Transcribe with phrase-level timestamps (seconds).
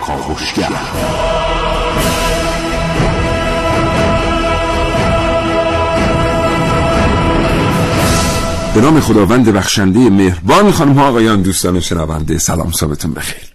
[0.00, 0.68] کاوشگر
[8.74, 13.54] به نام خداوند بخشنده مهربان خانم ها آقایان دوستان شنونده سلام صبحتون بخیر.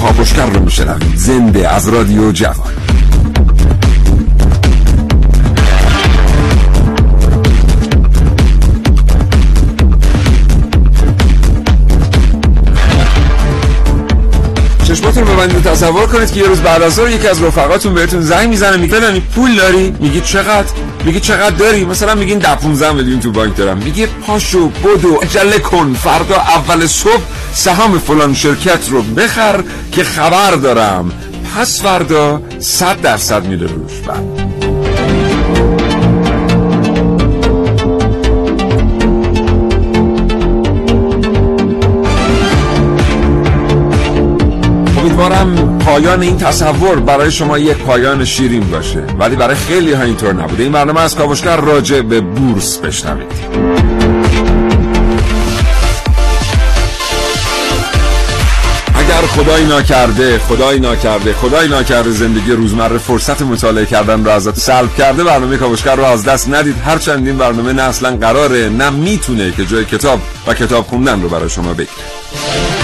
[0.00, 1.16] کاوشگر رو میشنوید.
[1.16, 2.77] زنده از رادیو جوان.
[14.88, 18.20] چشماتون رو ببندید تصور کنید که یه روز بعد از ظهر یکی از رفقاتون بهتون
[18.20, 20.66] زنگ می‌زنه میگه پول داری؟ میگید چقدر؟
[21.04, 23.78] میگه چقدر داری؟ مثلا میگین ده 15 میلیون تو بانک دارم.
[23.78, 30.50] میگه پاشو بدو عجله کن فردا اول صبح سهام فلان شرکت رو بخر که خبر
[30.50, 31.12] دارم.
[31.56, 33.92] پس فردا 100 درصد میده روش.
[34.06, 34.37] بعد
[45.18, 49.00] امیدوارم پایان این تصور برای شما یک پایان شیرین باشه.
[49.18, 50.62] ولی برای خیلی ها اینطور نبوده.
[50.62, 53.26] این برنامه از کاوشگر راجع به بورس بشنوید.
[58.94, 64.94] اگر خدای ناکرده خدای ناکرده خدای ناکرده زندگی روزمره فرصت مطالعه کردن رو ازت سلب
[64.96, 66.76] کرده برنامه کاوشگر رو از دست ندید.
[66.86, 71.28] هرچند این برنامه نه اصلا قراره نه می‌تونه که جای کتاب و کتاب خوندن رو
[71.28, 72.77] برای شما بگیره.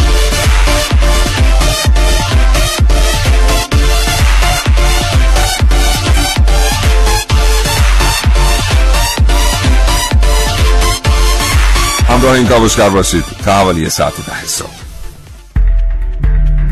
[12.25, 13.25] همراه این کاوشگر باشید.
[13.45, 14.69] تا حوالی ساعت ده صبح.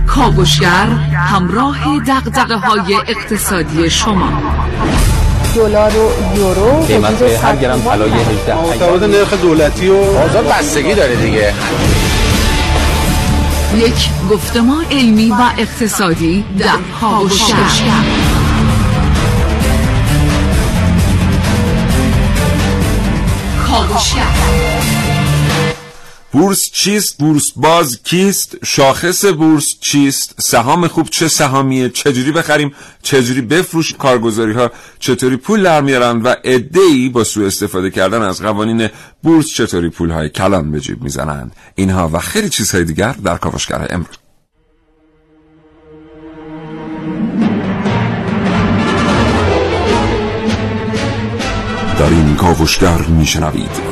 [0.07, 4.29] کاوشگر همراه دقدقه های اقتصادی شما.
[5.55, 6.83] دلار و یورو.
[6.87, 11.55] قیمت هر گرم طلای 18 متفاوت نرخ دولتی و بازار بستگی داره دیگه.
[13.77, 16.67] یک گفتمان علمی و اقتصادی در
[17.01, 17.57] کاوشگر.
[26.33, 33.41] بورس چیست؟ بورس باز کیست؟ شاخص بورس چیست؟ سهام خوب چه سهامیه؟ چجوری بخریم؟ چجوری
[33.41, 38.89] بفروش کارگزاری ها چطوری پول در میارن؟ و ای با سوء استفاده کردن از قوانین
[39.23, 43.87] بورس چطوری پول های کلان به جیب می‌زنند اینها و خیلی چیزهای دیگر در کاوشگر
[43.91, 44.17] امروز.
[51.99, 53.92] در این کاوشگر میشنوید.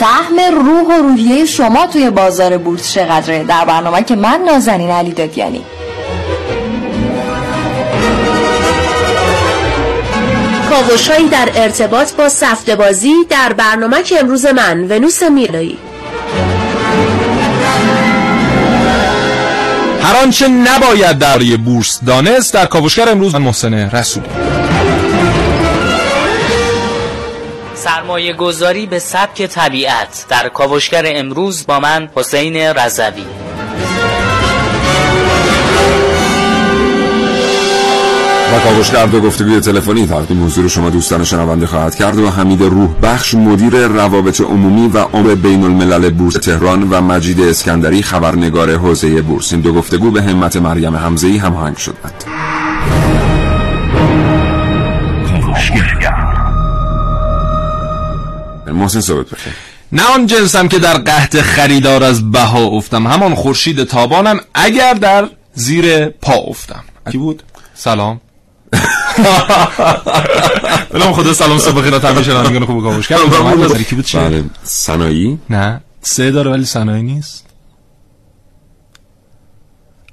[0.00, 5.10] سهم روح و روحیه شما توی بازار بورس چقدره؟ در برنامه که من نازنین علی
[5.10, 5.64] دادیانی.
[10.70, 15.78] کاوشهایی در ارتباط با سفته بازی در برنامه که امروز من ونوس میلایی
[20.02, 24.49] هر آنچه نباید درباره بورس دانست در کاوشگر امروز من محسن رسولی.
[27.80, 30.26] سرمایه گذاری به سبک طبیعت.
[30.28, 33.24] در کاوشگر امروز با من حسین رضوی.
[38.54, 42.90] و کاوشگر دو گفتگوی تلفنی تقدیم حضور شما دوستان شنونده خواهد کرد و حمید روح
[43.02, 49.22] بخش مدیر روابط عمومی و عمر بین الملل بورس تهران و مجید اسکندری خبرنگار حوزه
[49.22, 49.52] بورس.
[49.52, 52.24] این دو گفتگو به همت مریم حمزه‌ای هماهنگ شدند.
[58.80, 59.52] محسن صحبت بخیر
[59.92, 65.28] نه آن جنسم که در قحط خریدار از بها افتم همان خورشید تابانم اگر در
[65.54, 66.84] زیر پا افتم.
[67.12, 67.42] کی بود؟
[67.74, 68.20] سلام.
[70.90, 75.38] بلام خدا سلام صبح خیرات همه شنوندگان خوب کاوش کردم کی بود؟ چی؟ بله سنایی
[75.50, 75.80] نه.
[76.02, 77.46] سه داره ولی سنایی نیست.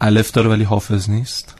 [0.01, 1.55] الف داره ولی حافظ نیست.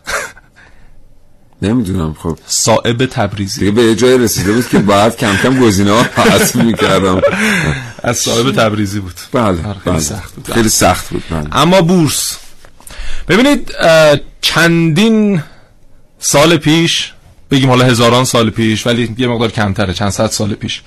[1.62, 2.40] نمی‌دونم خب.
[2.48, 3.60] صائب تبریزی.
[3.60, 7.22] دیگه به جای رسیده بود که بعد کم کم گزینه ها حذف می‌کردم.
[8.04, 9.14] از صاحب تبریزی بود.
[9.32, 10.00] بله آره، خیلی بله.
[10.00, 10.54] سخت بود.
[10.54, 11.48] خیلی سخت بود بله.
[11.52, 12.38] اما بورس.
[13.28, 13.72] ببینید
[14.42, 15.44] چندین
[16.20, 17.14] سال پیش
[17.52, 20.82] بگیم حالا هزاران سال پیش ولی یه مقدار کمتره چند صد سال پیش.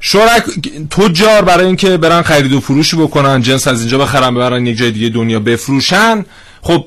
[0.00, 0.44] شرک
[0.90, 4.90] تجار برای اینکه برن خرید و فروش بکنن جنس از اینجا بخرن ببرن یک جای
[4.90, 6.24] دیگه دنیا بفروشن
[6.68, 6.84] خب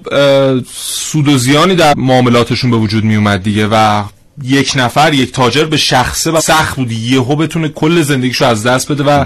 [0.74, 4.04] سود و زیانی در معاملاتشون به وجود می اومد دیگه و
[4.44, 6.92] یک نفر یک تاجر به شخصه و سخت بود.
[6.92, 9.26] یهو بتونه کل زندگیشو از دست بده و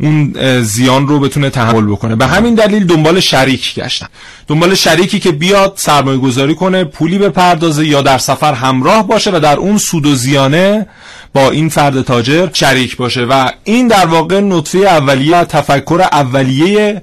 [0.00, 2.16] اون اه، زیان رو بتونه تحمل بکنه.
[2.16, 4.06] به همین دلیل دنبال شریک گشتن.
[4.48, 9.40] دنبال شریکی که بیاد سرمایه گذاری کنه پولی بپردازه یا در سفر همراه باشه و
[9.40, 10.86] در اون سود و زیانه
[11.34, 13.24] با این فرد تاجر شریک باشه.
[13.24, 17.02] و این در واقع نطفه اولیه تفکر اولیه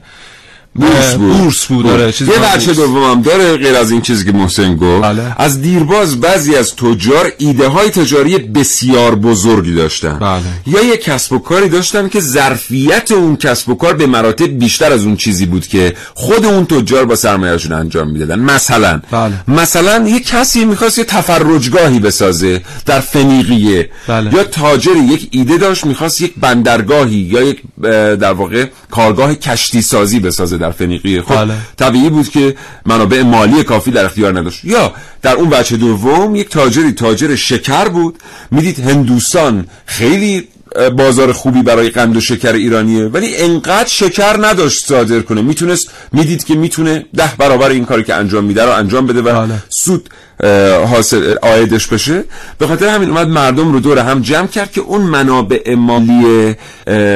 [0.75, 2.77] بورس بود بورس بود چیزی یه بچه بورس.
[2.77, 5.35] دومم داره غیر از این چیزی که محسن گفت بله.
[5.37, 10.41] از دیرباز بعضی از تجار ایده های تجاری بسیار بزرگی داشتن بله.
[10.67, 14.91] یا یه کسب و کاری داشتن که ظرفیت اون کسب و کار به مراتب بیشتر
[14.93, 19.33] از اون چیزی بود که خود اون تجار با سرمایه‌شون انجام می‌دادن مثلا بله.
[19.47, 24.33] مثلا یه کسی می‌خواست یه تفرجگاهی بسازه در فنیقیه بله.
[24.33, 27.61] یا تاجر یک ایده داشت می‌خواست یک بندرگاهی یا یک
[28.19, 31.53] در واقع کارگاه کشتی سازی بسازه در فنیقیه خب بله.
[31.77, 32.55] طبیعی بود که
[32.85, 37.87] منابع مالی کافی در اختیار نداشت یا در اون بچه دوم یک تاجری تاجر شکر
[37.87, 38.15] بود
[38.51, 40.47] می‌دید هندوستان خیلی
[40.97, 46.43] بازار خوبی برای قند و شکر ایرانیه ولی انقدر شکر نداشت صادر کنه می‌تونست می‌دید
[46.43, 49.63] که می‌تونه ده برابر این کاری که انجام میده رو انجام بده و بله.
[49.69, 50.09] سود
[50.91, 52.23] حاصل آیدش بشه
[52.57, 56.55] به خاطر همین اومد مردم رو دور هم جمع کرد که اون منابع مالی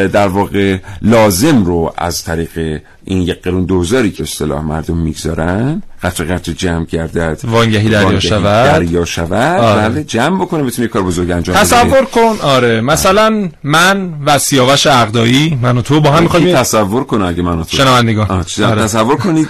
[0.08, 6.24] در واقع لازم رو از طریق این یک قرون دوزاری که اصطلاح مردم می‌گذارن قطر
[6.24, 8.44] قطر جمع گردد وانگهی دریا شود.
[8.44, 9.90] دریا شود آره.
[9.90, 14.38] بله جمع بکنه بتونه یک کار بزرگ انجام بده تصور کن آره مثلا من و
[14.38, 18.28] سیاوش عقدایی من و تو با هم می‌خوایم تصور کنه اگه من و تو شنوندگان.
[18.60, 18.84] آره.
[18.84, 19.50] تصور کنید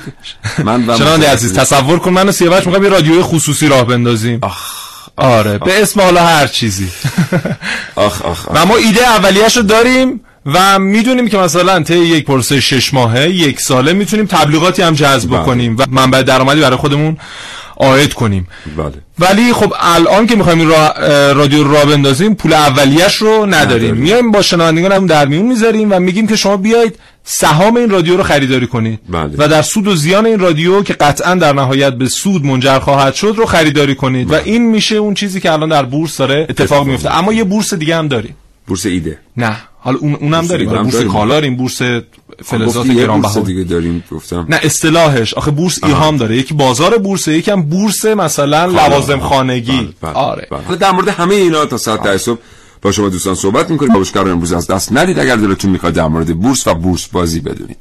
[0.63, 4.41] من و شنونده عزیز تصور کن من و سیاوش می‌خوایم یه رادیوی خصوصی راه بندازیم
[5.17, 6.87] آره به اسم حالا هر چیزی
[7.95, 8.47] آخ آخ, آخ.
[8.53, 13.29] و ما ایده اولیش رو داریم و می‌دونیم که مثلا طی یک پروسه شش ماهه
[13.29, 15.39] یک ساله می‌تونیم تبلیغاتی هم جذب بله.
[15.39, 17.17] بکنیم و منبع درآمدی برای خودمون
[17.77, 18.47] عاید کنیم
[18.77, 20.93] بله ولی خب الان که می‌خوایم را...
[21.31, 23.95] رادیو راه بندازیم پول اولیش رو نداریم نداریم.
[23.95, 28.17] میایم با شنوندگان هم در میون می‌ذاریم و میگیم که شما بیاید سهام این رادیو
[28.17, 29.33] رو خریداری کنید بله.
[29.37, 33.13] و در سود و زیان این رادیو که قطعا در نهایت به سود منجر خواهد
[33.13, 36.65] شد رو خریداری کنید و این میشه اون چیزی که الان در بورس داره اتفاق
[36.65, 37.17] اتفاق میفته.
[37.17, 38.35] اما یه بورس دیگه هم داریم.
[38.67, 39.19] بورس ایده.
[39.37, 39.57] نه.
[39.79, 40.69] حالا اون اونم بورس داریم.
[40.69, 41.11] بورس داریم.
[41.11, 44.45] کالا داریم بورس فلزات یه بورس گرانبها دیگه داریم گفتم.
[44.49, 45.33] نه اصطلاحش.
[45.33, 46.37] آخه بورس ایهام داره.
[46.37, 49.71] یکی بازار بورسه یکی هم بورس مثلا لوازم خانگی.
[49.71, 50.47] بله، بله، آره.
[50.51, 50.77] بله.
[50.77, 52.39] در مورد همه اینا تا ساعت ده صبح
[52.81, 53.93] با شما دوستان صحبت می‌کنیم.
[54.23, 55.19] رو امروز از دست ندید.
[55.19, 57.77] اگر دلتون می‌خواد در مورد بورس و بورس بازی بدونید.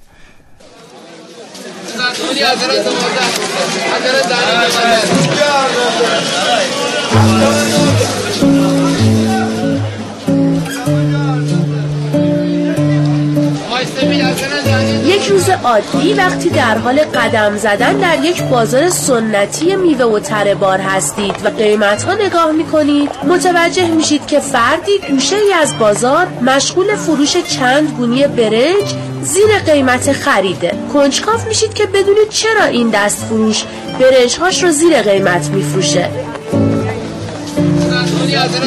[15.26, 20.54] یک روز عادی وقتی در حال قدم زدن در یک بازار سنتی میوه و تره
[20.54, 25.78] بار هستید و قیمت ها نگاه می کنید متوجه میشید که فردی گوشه ای از
[25.78, 30.72] بازار مشغول فروش چند گونی برنج زیر قیمت خریده.
[30.92, 33.64] کنجکاف میشید که بدونید چرا این دست فروش
[34.00, 36.10] برنج هاش رو زیر قیمت میفروشه.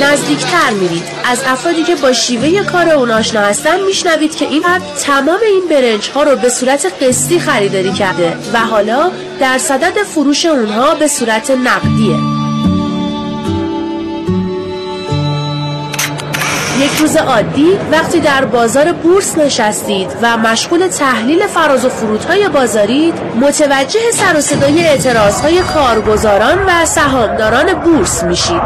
[0.01, 1.03] نزدیکتر میرید.
[1.25, 5.63] از افرادی که با شیوه کار اون آشنا هستن میشنوید که این فرد تمام این
[5.69, 11.07] برنج ها رو به صورت قسطی خریداری کرده و حالا در صدد فروش اونها به
[11.07, 12.38] صورت نقدیه.
[16.79, 23.13] یک روز عادی وقتی در بازار بورس نشستید و مشغول تحلیل فراز و فرودهای بازارید
[23.41, 28.61] متوجه سر و صدای اعتراضهای کارگزاران و سهامداران بورس میشید.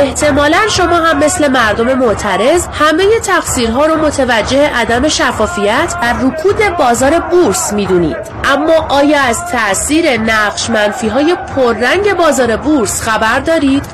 [0.00, 7.18] احتمالا شما هم مثل مردم معترض همه تقصیرها رو متوجه عدم شفافیت و رکود بازار
[7.18, 13.84] بورس می‌دونید اما آیا از تأثیر نقش منفی های پررنگ بازار بورس خبر دارید؟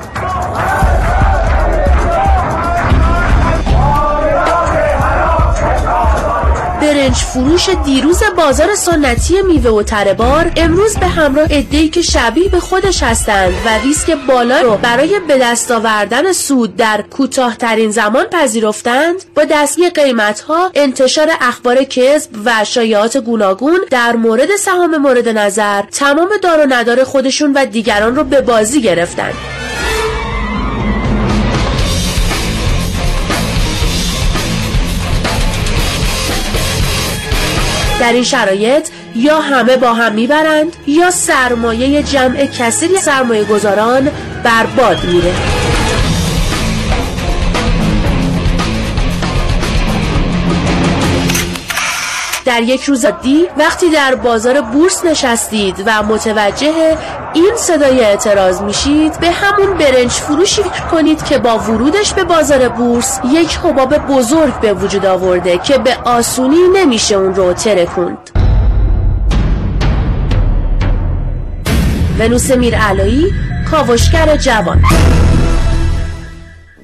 [6.87, 12.59] برنج فروش دیروز بازار سنتی میوه و ترهبار امروز به همراه عده‌ای که شبیه به
[12.59, 19.23] خودش هستند و ریسک بالا رو برای به دست آوردن سود در کوتاهترین زمان پذیرفتند
[19.35, 25.81] با دستگیر قیمت ها انتشار اخبار کذب و شایعات گوناگون در مورد سهام مورد نظر
[25.81, 29.56] تمام دار و ندار خودشون و دیگران رو به بازی گرفتند
[37.99, 44.11] در این شرایط یا همه با هم می‌برند یا سرمایه جمع کثیری سرمایه گذاران
[44.43, 45.56] برباد میره.
[52.47, 56.97] در یک روز عادی وقتی در بازار بورس نشستید و متوجه
[57.33, 60.61] این صدای اعتراض میشید به همون برنج فروشی
[60.91, 65.95] کنید که با ورودش به بازار بورس یک حباب بزرگ به وجود آورده که به
[65.95, 68.29] آسونی نمیشه اون رو ترکوند.
[72.19, 73.33] ونوس میرعلایی
[73.71, 74.83] کاوشگر جوان.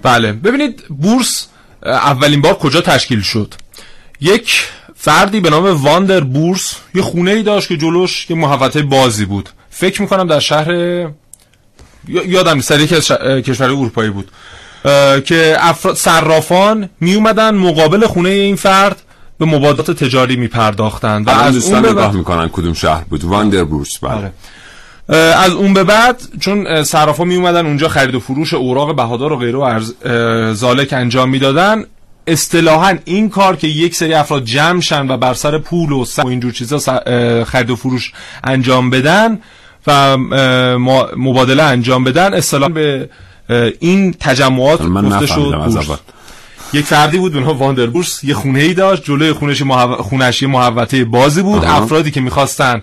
[0.03, 1.48] بله ببینید بورس
[1.84, 3.53] اولین بار کجا تشکیل شد؟
[4.22, 4.67] یک
[5.05, 9.50] فردی به نام واندر بورس یه خونه ای داشت که جلوش یه محوطه بازی بود.
[9.69, 10.72] فکر می‌کنم در شهر
[12.07, 14.31] یادم نیست یکی از کشور اروپایی بود.
[15.25, 19.01] که افراد صرافان می اومدن مقابل خونه این فرد
[19.39, 23.24] به مبادلات تجاری می پرداختند و از اون نگاه می‌کنن کدوم شهر بود.
[23.24, 24.12] واندر بورس بله.
[24.12, 24.33] آره.
[25.36, 29.38] از اون به بعد چون صرافا می اومدن اونجا خرید و فروش اوراق بهادار و
[29.38, 29.79] غیره و
[30.53, 31.86] زالک انجام می‌دادن.
[32.27, 36.27] اصطلاحا این کار که یک سری افراد جمع شن و بر سر پول و, و
[36.27, 36.79] اینجور چیزا
[37.43, 38.11] خرید و فروش
[38.43, 39.39] انجام بدن
[39.87, 40.17] و
[41.17, 43.09] مبادله انجام بدن اصطلاحا به
[43.79, 45.99] این تجمعات گفته شد
[46.73, 49.95] یک فردی بود به نام واندربورس یه خونه ای داشت جلوی خونش محو...
[49.95, 51.65] خونش یه محوطه بازی بود.
[51.65, 51.83] آها.
[51.83, 52.81] افرادی که می‌خواستن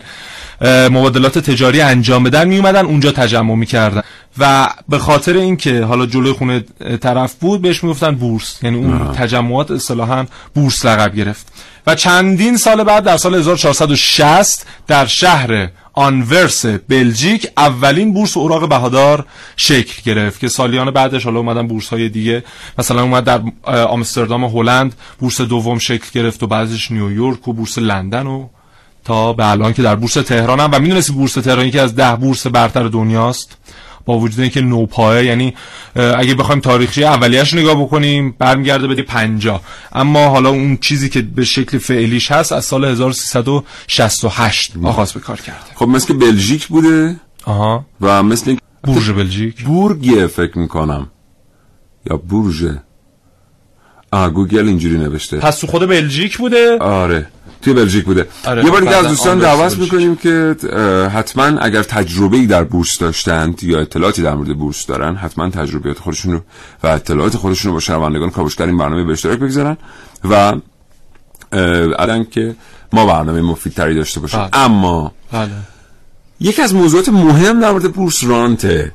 [0.62, 4.02] مبادلات تجاری انجام بدن می اومدن اونجا تجمع می‌کردن.
[4.38, 6.64] و به خاطر اینکه حالا جلوی خونه
[7.00, 8.58] طرف بود بهش می‌گفتن بورس.
[8.62, 9.16] یعنی اون آه.
[9.16, 11.52] تجمعات اصطلاحا بورس لقب گرفت.
[11.86, 19.26] و چندین سال بعد در سال 1460 در شهر آنورس بلژیک اولین بورس اوراق بهادار
[19.56, 22.44] شکل گرفت که سالیان بعدش حالا اومدن بورس های دیگه.
[22.78, 28.26] مثلا اومد در آمستردام هلند بورس دوم شکل گرفت و بعدش نیویورک و بورس لندن
[28.26, 28.48] و
[29.10, 32.16] تا به الان که در بورس تهران هم و می‌دونستی بورس تهران یکی از ده
[32.16, 33.56] بورس برتر دنیاست.
[34.04, 35.54] با وجود اینکه نوپایه یعنی
[35.94, 39.62] اگه بخوایم تاریخچه اولیش نگاه بکنیم برمیگرده به 50
[39.92, 45.40] اما حالا اون چیزی که به شکل فعلیش هست از سال 1368 آغاز به کار
[45.40, 45.58] کرده.
[45.74, 47.84] خب مثل بلژیک بوده؟ آها.
[48.00, 49.64] و مثل بورژ بلژیک.
[49.64, 51.10] بورگیه فکر می‌کنم.
[52.10, 52.82] یا بورژه.
[54.12, 55.36] آه گوگل اینجوری نوشته.
[55.36, 57.26] پس تو خود بلژیک بوده؟ آره.
[57.62, 58.64] توی بلژیک بوده آره.
[58.64, 60.56] یه بار دیگه از دوستان دعوت می‌کنیم که
[61.14, 65.98] حتما اگر تجربه ای در بورس داشتند یا اطلاعاتی در مورد بورس دارن حتما تجربیات
[65.98, 66.40] خودشون رو
[66.82, 69.76] و اطلاعات خودشون رو با شنوندگان کاوشگر این برنامه به اشتراک بگذارن
[70.24, 70.54] و
[71.98, 72.56] الان که
[72.92, 74.50] ما برنامه مفیدتری داشته باشیم بله.
[74.52, 75.50] اما بله.
[76.40, 78.92] یکی از موضوعات مهم در مورد بورس رانته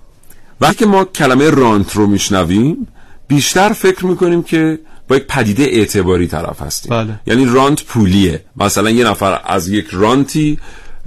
[0.61, 2.87] وقتی که ما کلمه رانت رو میشنویم
[3.27, 6.89] بیشتر فکر می‌کنیم که با یک پدیده اعتباری طرف هستیم.
[6.89, 7.19] بله.
[7.27, 8.45] یعنی رانت پولیه.
[8.57, 10.59] مثلا یه نفر از یک رانتی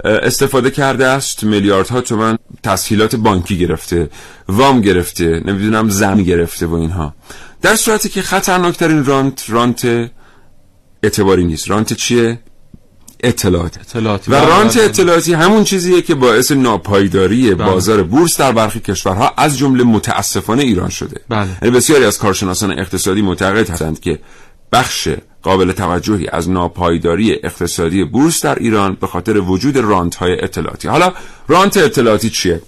[0.03, 4.09] استفاده کرده است میلیاردها تومن تسهیلات بانکی گرفته
[4.47, 7.15] وام گرفته نمی‌دونم زن گرفته و اینها.
[7.61, 10.09] در صورتی که خطرناکترین رانت رانت
[11.03, 11.69] اعتباری نیست.
[11.69, 12.39] رانت چیه؟
[13.23, 14.31] اطلاعات اطلاعاتی.
[14.31, 17.71] و رانت اطلاعاتی همون چیزیه که باعث ناپایداری بله.
[17.71, 21.21] بازار بورس در برخی کشورها از جمله متاسفانه ایران شده.
[21.29, 21.47] بله.
[21.61, 24.19] یعنی بسیاری از کارشناسان اقتصادی معتقد هستند که
[24.71, 25.09] بخش
[25.41, 30.87] قابل توجهی از ناپایداری اقتصادی بورس در ایران به خاطر وجود رانت های اطلاعاتی.
[30.87, 31.13] حالا
[31.47, 32.61] رانت اطلاعاتی چیه؟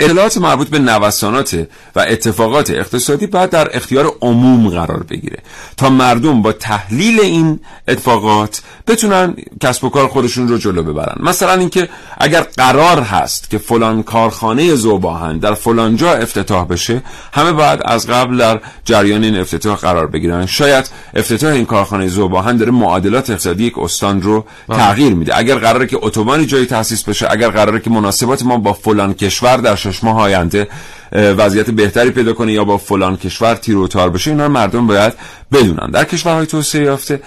[0.00, 5.38] اطلاعات مربوط به نوسانات و اتفاقات اقتصادی باید در اختیار عموم قرار بگیره
[5.76, 11.16] تا مردم با تحلیل این اتفاقات بتونن کسب و کار خودشون رو جلو ببرن.
[11.20, 17.52] مثلا اینکه اگر قرار هست که فلان کارخانه زوباهن در فلان جا افتتاح بشه همه
[17.52, 20.46] باید از قبل در جریان این افتتاح قرار بگیرن.
[20.46, 24.78] شاید افتتاح این کارخانه زوباهن داره معادلات اقتصادی یک استان رو بله.
[24.78, 25.38] تغییر میده.
[25.38, 29.56] اگر قراره که اتوبانی جایی تاسیس بشه اگر قراره که مناسبات ما با فلان کشور
[29.56, 30.68] در شش ماه آینده
[31.14, 35.12] وضعیت بهتری پیدا کنه یا با فلان کشور تیر و تار بشه اینا مردم باید
[35.52, 35.90] بدونن.
[35.90, 37.20] در کشورهای توسعه یافته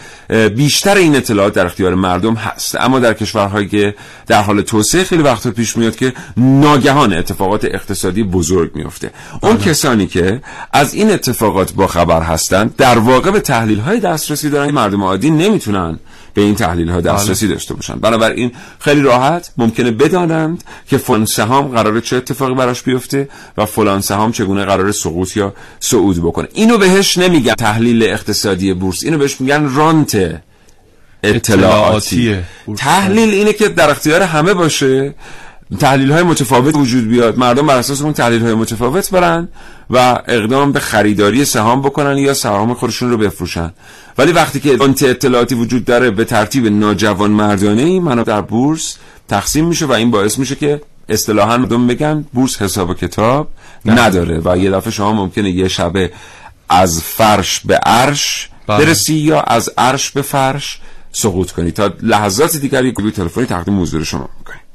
[0.55, 2.75] بیشتر این اطلاعات در اختیار مردم هست.
[2.79, 3.95] اما در کشورهایی که
[4.27, 9.11] در حال توسعه خیلی وقتا پیش میاد که ناگهان اتفاقات اقتصادی بزرگ میفته.
[9.41, 9.65] اون بله.
[9.65, 10.41] کسانی که
[10.73, 15.29] از این اتفاقات با خبر هستند در واقع به تحلیل های دسترسی دارن مردم عادی
[15.29, 15.99] نمی‌تونن
[16.37, 17.55] به این تحلیل ها دسترسی بله.
[17.55, 17.95] داشته باشن.
[17.95, 24.01] بنابراین خیلی راحت ممکنه بدانند که فلان سهام قراره چه اتفاقی براش بیفته و فلان
[24.01, 26.47] سهام چگونه قرار سقوط یا صعود بکنه.
[26.53, 30.41] اینو بهش نمیگن تحلیل اقتصادی بورس اینو بهش میگن رانت
[31.23, 32.35] اطلاعاتی.
[32.77, 35.13] تحلیل اینه که در اختیار همه باشه
[35.79, 37.37] تحلیل های متفاوت وجود بیاد.
[37.37, 39.47] مردم بر اساس اون تحلیل های متفاوت برن
[39.89, 39.97] و
[40.27, 43.73] اقدام به خریداری سهام بکنن یا سهام خودشون رو بفروشن.
[44.17, 48.97] ولی وقتی که انت اطلاعاتی وجود داره به ترتیب ناجوان مردانه ای منو در بورس
[49.27, 53.47] تقسیم میشه و این باعث میشه که اصطلاحا مردم بگن بورس حساب و کتاب
[53.85, 56.11] نداره و یه دفعه شما ممکنه یه شبه
[56.69, 58.85] از فرش به عرش بله.
[58.85, 60.79] برسی یا از عرش به فرش
[61.11, 64.66] سقوط کنید تا لحظات دیگر یک گروه تلفنی تقدیم حضور شما می‌کنیم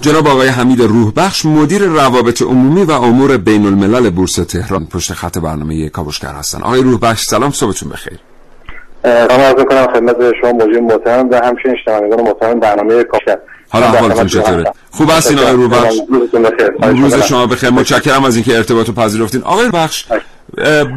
[0.00, 5.38] جناب آقای حمید روحبخش مدیر روابط عمومی و امور بین الملل بورس تهران پشت خط
[5.38, 6.62] برنامه کاوشگر هستن.
[6.62, 8.18] آقای روحبخش سلام صبحتون بخیر.
[9.02, 13.38] سلام عرض کنم خدمت شما موجود محترم و همچنین شنوندگان محترم برنامه کاوشگر.
[13.68, 15.94] حالا احوالتون چطوره؟ خوب هستین آقای روحبخش؟
[16.82, 17.70] روز شما بخیر.
[17.70, 19.42] متشکرم از اینکه ارتباط رو پذیرفتین.
[19.42, 20.04] آقای بخش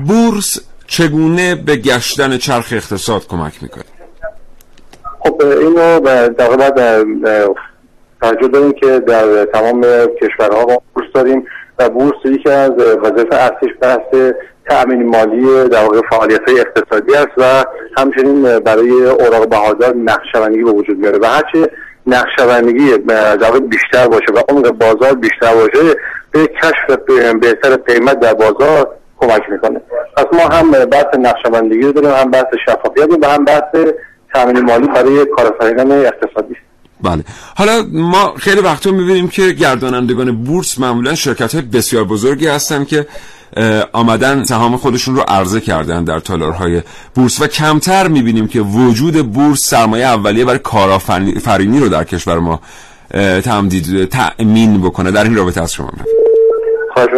[0.08, 3.84] بورس چگونه به گشتن چرخ اقتصاد کمک می‌کنه؟
[5.20, 7.04] خب اینو در واقع
[8.24, 9.82] توجه داریم که در تمام
[10.22, 11.46] کشورها ما بورس داریم
[11.80, 14.32] و بورس یکی از وظایف اصلیش بحث
[14.70, 17.64] تأمین مالی در واقع فعالیت های اقتصادی است و
[17.98, 21.66] همچنین برای اوراق بهادار نقشبندگی به وجود میاره و هرچی
[22.08, 25.96] نقشبندگی در بیشتر باشه و عمق بازار بیشتر باشه
[26.32, 27.00] به کشف
[27.42, 28.88] بهتر قیمت در بازار
[29.18, 29.82] کمک می‌کنه.
[30.18, 33.94] پس ما هم بحث نقشبندگی داریم هم بحث شفافیت و هم بحث
[34.34, 36.56] تأمین مالی برای کارآفرینان اقتصادی.
[37.04, 37.24] بله.
[37.58, 43.06] حالا ما خیلی وقتا می‌بینیم که گردانندگان بورس معمولا شرکت های بسیار بزرگی هستن که
[43.94, 46.82] آمدن سهام خودشون رو عرضه کردن در تالارهای
[47.16, 52.62] بورس و کمتر می‌بینیم که وجود بورس سرمایه اولیه برای کارآفرینی رو در کشور ما
[53.44, 55.12] تمدید تأمین بکنه.
[55.12, 55.92] در این رابطه از شما
[56.94, 57.10] خواهش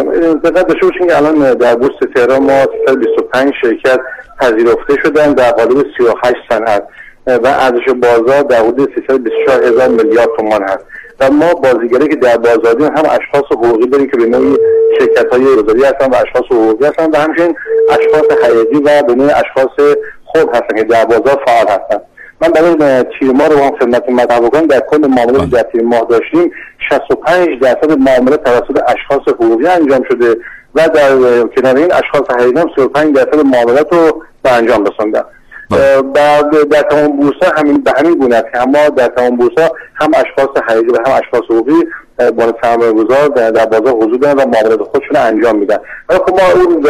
[0.44, 4.00] دقت داشته باشین که الان در بورس تهران ما 325 شرکت
[4.40, 6.82] پذیرفته شدن در قالب 38 صنعت.
[7.26, 10.84] و ارزش بازار در حدود 324 هزار میلیارد تومان هست.
[11.20, 14.56] و ما بازیگری که در بازار داریم هم اشخاص حقوقی داریم که به نوعی
[14.98, 17.54] شرکت های گذاری هستن و اشخاص حقوقی هستن و همچنین
[17.90, 22.00] اشخاص حقیقی و به نوعی اشخاص خود هستن که در بازار فعال هستن.
[22.40, 24.66] من برای تیر ماه رو هم خدمت مطرح بکنم.
[24.66, 26.50] در کل معاملات در تیر ماه داشتیم
[26.90, 30.36] 65 درصد معاملات توسط اشخاص حقوقی انجام شده
[30.74, 31.10] و در
[31.42, 35.24] کنار این اشخاص حقیقی هم 35 درصد معاملات رو به انجام رسوندن.
[36.14, 40.62] بعد در تمام بورس همین به همین گونه است اما در تمام بورس هم اشخاص
[40.68, 41.84] حقیقی و هم اشخاص حقوقی
[42.18, 45.78] بان سرمایه گذار در بازار حضور دارن و معاملات خودشون انجام میدن.
[46.08, 46.82] ولی خب ما اون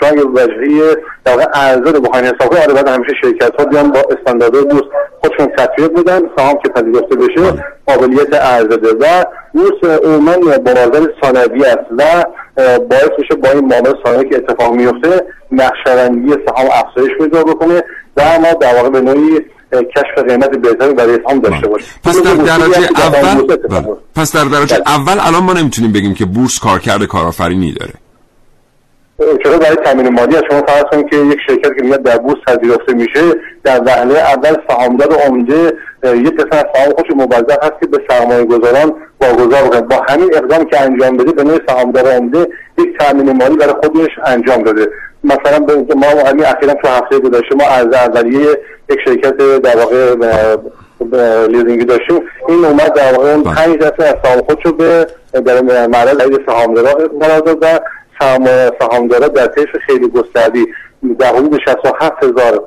[0.00, 3.64] شما یه وجهه در واقع ارزش رو بخواین حساب کنید آره بعد همیشه شرکت ها
[3.64, 4.84] بیان با استانداردهای بورس
[5.20, 11.86] خودشون تطبیق بدن سهام که پذیرفته بشه قابلیت ارزش و بورس عموما بازار ثانوی است
[11.98, 12.24] و
[12.90, 17.82] باعث میشه با این معامله ثانوی که اتفاق میفته نقشبندی سهام افزایش پیدا بکنه
[18.16, 19.40] و ما در واقع به نوعی
[19.72, 21.88] کشف قیمت بهتری برای سهام داشته باشیم.
[22.04, 23.56] پس در درجه اول
[24.16, 27.92] پس در درجه اول الان ما نمی‌تونیم بگیم که بورس کارکرد کارآفرینی داره.
[29.18, 32.92] چرا برای تامین مالی شما فرض کنید که یک شرکت که میاد در بورس پذیرفته
[32.94, 33.20] میشه
[33.64, 35.72] در وهله اول سهامدار عمده
[36.04, 39.80] یک قسمت از سهام خودش موظف هست که به سرمایه گذاران واگذار بکنه.
[39.80, 42.48] با همین اقدام که انجام بده به نوع سهامدار عمده
[42.78, 44.88] یک تامین مالی برای خودش انجام داده.
[45.24, 48.50] مثلا به ما همین اخیرا تو هفته گذشته ما از اولیه
[48.90, 50.14] یک شرکت در واقع
[51.46, 52.20] لیزینگی داشتیم.
[52.48, 55.06] این اومد در واقع اون 5 درصد از سهام خودشو به
[55.44, 57.82] در معرض سهامدارا قرار داد
[58.80, 60.66] سهامدارا در طیف خیلی گستردی
[61.18, 62.62] در حدود 67 هزار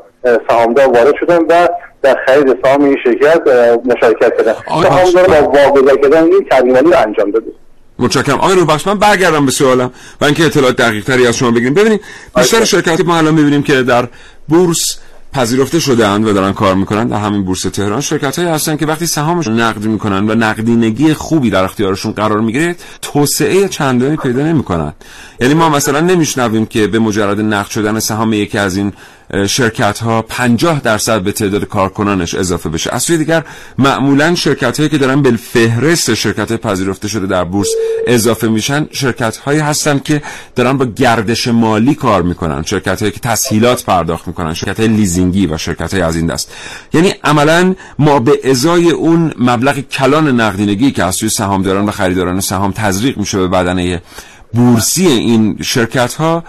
[0.49, 1.67] سهامدار وارد شدن و
[2.01, 3.41] در خرید سهام این شرکت
[3.85, 4.53] مشارکت کردن.
[4.83, 7.45] سهامدارا با واگذار کردن این ترمیمالی رو انجام داده.
[7.99, 8.35] متشکرم.
[8.35, 9.91] آقای روبخش من برگردم به سوالم
[10.21, 11.73] و اینکه اطلاعات دقیق تری از شما بگیریم.
[11.73, 12.01] ببینید
[12.35, 14.07] بیشتر شرکتی ما الان می‌بینیم که در
[14.47, 14.99] بورس
[15.37, 18.01] پذیرفته شده اند و دارن کار می‌کنن در همین بورس تهران.
[18.01, 22.75] شرکت هایی هستن که وقتی سهامشون نقد می‌کنن و نقدینگی خوبی در اختیارشون قرار می‌گیره
[23.01, 24.93] توسعه چندانی پیدا نمی‌کنن.
[25.39, 28.93] یعنی ما مثلا نمیشنویم که به مجرد نقد شدن سهام یکی از این
[29.47, 32.93] شرکت ها 50 درصد به تعداد کارکنانش اضافه بشه.
[32.93, 33.43] از سوی دیگر
[33.77, 37.67] معمولا شرکت هایی که دارن به فهرست شرکت پذیرفته شده در بورس
[38.07, 40.21] اضافه میشن شرکت هایی هستن که
[40.55, 42.63] دارن با گردش مالی کار می‌کنن.
[42.63, 46.53] شرکت هایی که تسهیلات پرداخت می‌کنن شرکت های لیزینگی و شرکت های از این دست.
[46.93, 52.39] یعنی عملا ما به ازای اون مبلغ کلان نقدینگی که از سوی سهامداران و خریداران
[52.39, 54.01] سهام تزریق میشه به بدنه
[54.53, 56.43] بورسی این شرکت ها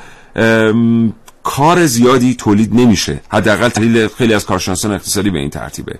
[1.42, 3.20] کار زیادی تولید نمیشه.
[3.33, 5.92] حداقل تحلیل خیلی از کارشناسان اقتصادی به این ترتیبه.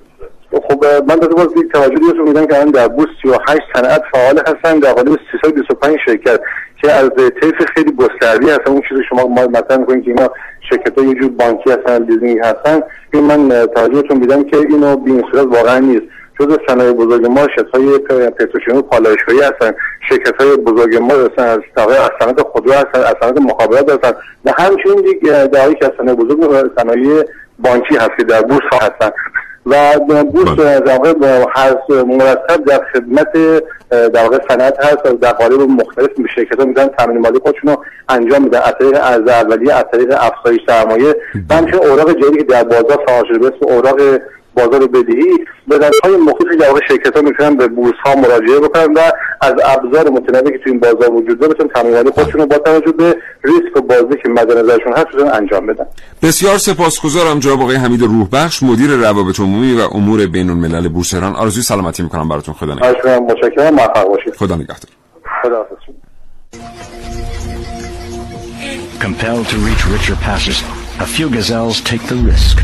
[0.69, 4.39] خب من در باز یک توجهی رو میدم که الان در بورس 38 صنعت فعال
[4.39, 4.79] هستن.
[4.79, 6.41] در قالب 325 شرکت
[6.83, 8.71] که از طیف خیلی گستردی هستن.
[8.71, 10.31] اون چیزی شما ما مثلا می‌کنید که اینا
[10.71, 12.81] شرکت های یه جور بانکی هستن لیزینگ هستن.
[13.13, 16.05] این من توجهتون میدم که اینو بی صورت واقعا نیست.
[16.41, 17.75] جزء صنایع بزرگ ما شرکت
[18.11, 19.73] های پتروشیمی پالایشگاهی هستن.
[20.09, 21.61] شرکت های بزرگ ما هستن از
[22.21, 24.13] صنعت خودرو هستن از صنعت مخابرات هستن
[24.45, 27.25] و همچنین یک دهایی که از صنایع بزرگ صنایع
[27.59, 29.11] بانکی هست که در بورس هستن.
[29.67, 31.15] و بورس در واقع
[31.55, 33.33] هست مرتب در خدمت
[33.91, 37.85] در واقع صنعت هست و در قالب مختلف شرکت ها میدن تامین مالی خودشون رو
[38.09, 41.17] انجام میدن از طریق ارز اولیه از طریق افزایش سرمایه.
[41.51, 43.97] و همچنین اوراق جدیدی که در بازار سوار شده به اسم اوراق
[44.59, 45.25] بازار بدهی
[45.69, 49.01] به های مختلفی در واقع شرکت ها می‌تونن به بورس ها مراجعه بکنن و
[49.41, 52.59] از ابزار متنوعی که تو این بازار وجود داره بتونن تامین مالی خودشون رو با
[52.59, 55.87] توجه به ریسک و بازی که مد نظرشون هست بتونن انجام بدن.
[56.23, 61.37] بسیار سپاسگزارم جناب آقای حمید روحبخش مدیر روابط عمومی و امور بین الملل بورس ایران
[61.37, 62.55] آرزوی سلامتی می‌کنم براتون.
[62.55, 63.19] خدا نگهدار.
[63.19, 63.75] متشکرم.
[63.75, 64.35] موفق باشید.
[64.35, 64.91] خدا نگهدار.
[65.43, 65.67] خدا
[69.01, 70.59] Compelled to reach richer passes,
[71.07, 72.57] a few gazelles take the risk.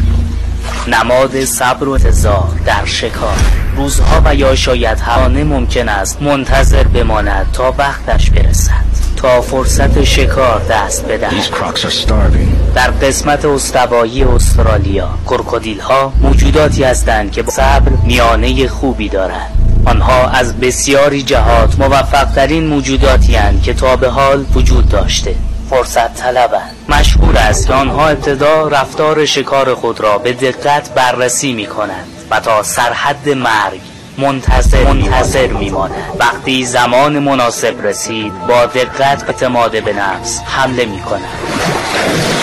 [0.88, 3.36] نماد صبر و انتظار در شکار.
[3.76, 8.84] روزها و یا شاید هانه ممکن است منتظر بماند تا وقتش برسد
[9.16, 11.32] تا فرصت شکار دست بدهد.
[12.74, 19.50] در قسمت استوایی استرالیا کرکودیل ها موجوداتی هستند که با صبر میانه خوبی دارند.
[19.84, 25.34] آنها از بسیاری جهات موفق ترین موجوداتی هستند که تا به حال وجود داشته.
[25.70, 31.66] فرصت طلبند مشهور است که آنها ابتدا رفتار شکار خود را به دقت بررسی می
[31.66, 33.80] کنند و تا سرحد مرگ
[34.18, 42.33] منتظر منتظر میمانند وقتی زمان مناسب رسید با دقت اعتماد به نفس حمله می کنند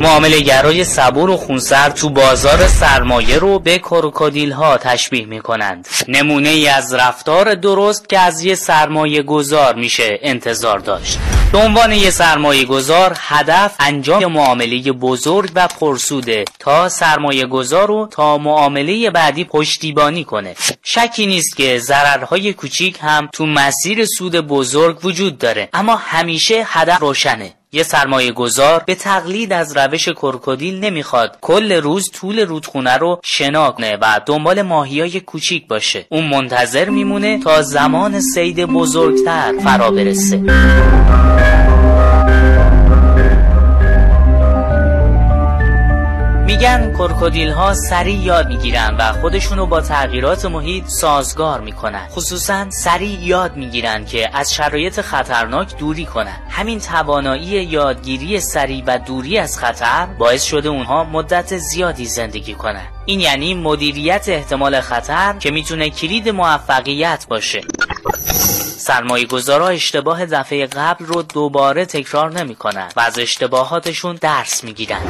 [0.00, 5.88] معامله گرای صبور و خونسر تو بازار سرمایه رو به کروکودیل ها تشبیه می کنند
[6.08, 11.18] نمونه ای از رفتار درست که از یه سرمایه گذار میشه انتظار داشت.
[11.52, 18.08] به عنوان یه سرمایه گذار هدف انجام معامله بزرگ و پرسوده تا سرمایه گذار رو
[18.10, 20.54] تا معامله بعدی پشتیبانی کنه.
[20.82, 27.00] شکی نیست که ضررهای کوچیک هم تو مسیر سود بزرگ وجود داره اما همیشه هدف
[27.00, 27.59] روشنه.
[27.72, 31.38] یه سرمایه گذار به تقلید از روش کرکودیل نمی‌خواد.
[31.40, 36.06] کل روز طول رودخونه رو شنا کنه و دنبال ماهیای کوچیک باشه.
[36.08, 40.42] اون منتظر میمونه تا زمان سید بزرگتر فرا برسه.
[46.60, 52.08] میگن کرکودیل ها سریع یاد می‌گیرن و خودشونو با تغییرات محیط سازگار می‌کنن.
[52.08, 56.36] خصوصا سریع یاد می‌گیرن که از شرایط خطرناک دوری کنن.
[56.50, 62.86] همین توانایی یادگیری سریع و دوری از خطر باعث شده اونها مدت زیادی زندگی کنن.
[63.06, 67.60] این یعنی مدیریت احتمال خطر که می‌تونه کلید موفقیت باشه.
[68.78, 75.00] سرمایه گذارا اشتباه دفعه قبل رو دوباره تکرار نمی‌کنن و از اشتباهاتشون درس می‌گیرن.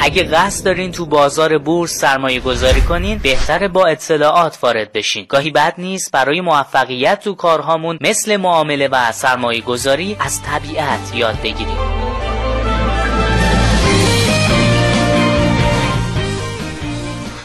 [0.00, 5.26] اگه قصد دارین تو بازار بورس سرمایه گذاری کنین بهتره با اطلاعات وارد بشین.
[5.28, 11.42] گاهی بد نیست برای موفقیت تو کارهامون مثل معامله و سرمایه گذاری از طبیعت یاد
[11.42, 11.76] بگیریم.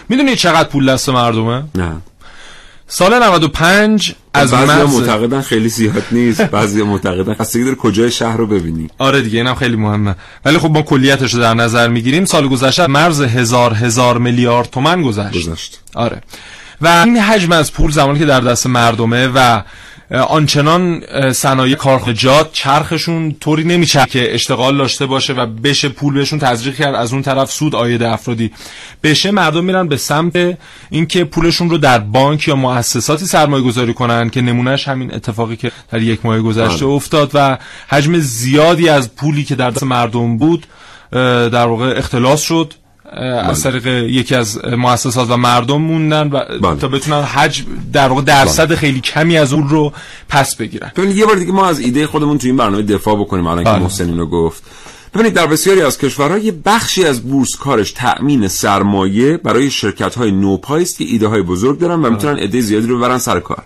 [0.10, 2.02] می‌دونی چقدر پول دست مردمه؟ نه.
[2.94, 6.42] سال 95 از بعضی معتقدن خیلی زیاد نیست.
[6.58, 7.34] بعضی معتقدن.
[7.34, 10.16] خستگی داره کجای شهر رو ببینی آره دیگه اینم خیلی مهمه.
[10.46, 12.26] ولی خب ما کلیتش رو در نظر می‌گیریم.
[12.26, 15.48] سال گذشته مرز هزار هزار میلیارد تومن گذشت.
[15.48, 15.80] گذشت.
[15.96, 16.22] آره.
[16.82, 19.62] و این حجم از پول زمانی که در دست مردمه و
[20.20, 26.76] آنچنان صنایع کارخجات چرخشون طوری نمیشه که اشتغال داشته باشه و بشه پول بهشون تزریق
[26.76, 26.96] کرد.
[26.96, 28.52] از اون طرف سود آید افرادی.
[29.04, 30.58] بشه مردم میرن به سمت
[30.90, 35.72] اینکه پولشون رو در بانک یا مؤسساتی سرمایه گذاری کنن که نمونهش همین اتفاقی که
[35.92, 40.66] در یک ماه گذشته افتاد و حجم زیادی از پولی که در دست مردم بود
[41.12, 42.74] در واقع اختلاس شد.
[43.20, 46.76] از طریق یکی از مؤسسات و مردم موندن و بله.
[46.76, 49.94] تا بتونن حج در واقع درصد خیلی کمی از اون رو
[50.30, 50.92] پس بگیرن.
[50.96, 53.70] ببینید یه بار دیگه ما از ایده خودمون تو این برنامه دفاع بکنیم الان که
[53.70, 53.80] بله.
[53.80, 54.64] محسن اینو گفت.
[55.14, 60.32] ببینید در بسیاری از کشورها یه بخشی از بورس کارش تأمین سرمایه برای شرکت های
[60.32, 63.64] نوپایی است که ایده های بزرگ دارن و می‌تونن عده زیادی رو ببرن سر کار.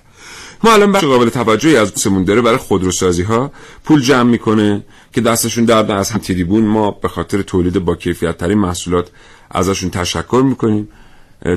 [0.66, 3.52] ما الان بخش قابل توجهی از بورسمون داره برای خودروسازی ها
[3.84, 8.38] پول جمع می‌کنه که دستشون درد از هم تریبون ما به خاطر تولید با کیفیت
[8.38, 9.08] ترین محصولات
[9.52, 10.90] ازشون تشکر می‌کنیم.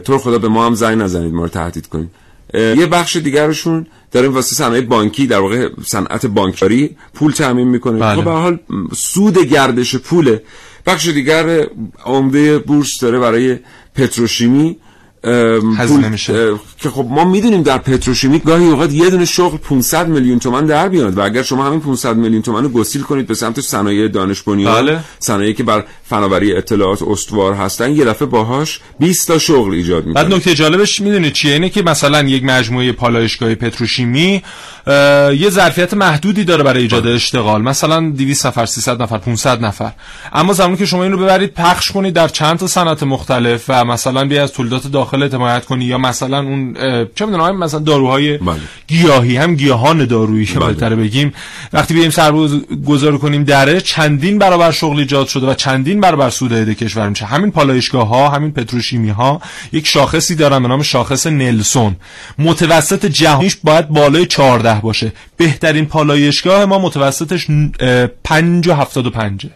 [0.05, 2.11] تو خدا به ما هم زنگ نزنید ما رو تهدید کنید.
[2.55, 7.99] یه بخش دیگرشون داریم واسه صنایع بانکی در واقع صنعت بانکداری پول تامین می‌کنه.
[7.99, 8.16] بله.
[8.16, 8.59] خب به حال
[8.97, 10.42] سود گردش پوله.
[10.87, 11.66] بخش دیگر
[12.05, 13.59] عمده بورس داره برای
[13.94, 14.77] پتروشیمی.
[15.22, 16.54] پول- میشه.
[16.78, 20.88] که خب ما می‌دونیم در پتروشیمی گاهی اوقات یه دونه شغل 500 میلیون تومان در
[20.88, 24.42] بیاد و اگر شما همین 500 میلیون تومان رو گسیل کنید به سمت صنایع دانش
[24.42, 25.00] بنیان بله.
[25.18, 30.22] صنایعی که بر فناوری اطلاعات استوار هستن یه دفعه باهاش 20 تا شغل ایجاد می‌کنه.
[30.24, 34.42] بعد نکته جالبش می‌دونید چیه؟ اینه که مثلا یک مجموعه پالایشگاه پتروشیمی
[35.38, 37.62] یه ظرفیت محدودی داره برای ایجاد اشتغال.
[37.62, 39.92] مثلا 200 نفر 300 نفر 500 نفر.
[40.33, 43.85] اما زمانی که شما این رو ببرید پخش کنید در چند تا صنعت مختلف و
[43.85, 46.75] مثلا بیا از تولیدات داخل حمایت کنی یا مثلا اون
[47.14, 48.57] چه می‌دونم مثلا داروهای بله.
[48.88, 50.68] گیاهی هم گیاهان دارویی که بله.
[50.68, 51.33] بهتره بگیم.
[51.73, 56.55] وقتی بیایم سرمایه گذاری کنیم دره چندین برابر شغل ایجاد شده و چندین برابر سود
[56.55, 57.27] عید کشور میشه.
[57.27, 59.40] همین پالایشگاه ها همین پتروشیمی ها
[59.73, 61.97] یک شاخصی دارن به نام شاخص نلسون.
[62.38, 65.12] متوسط جهانیش باید بالای 14 باشه.
[65.37, 67.47] بهترین پالایشگاه ما متوسطش
[68.25, 69.47] 5 و 75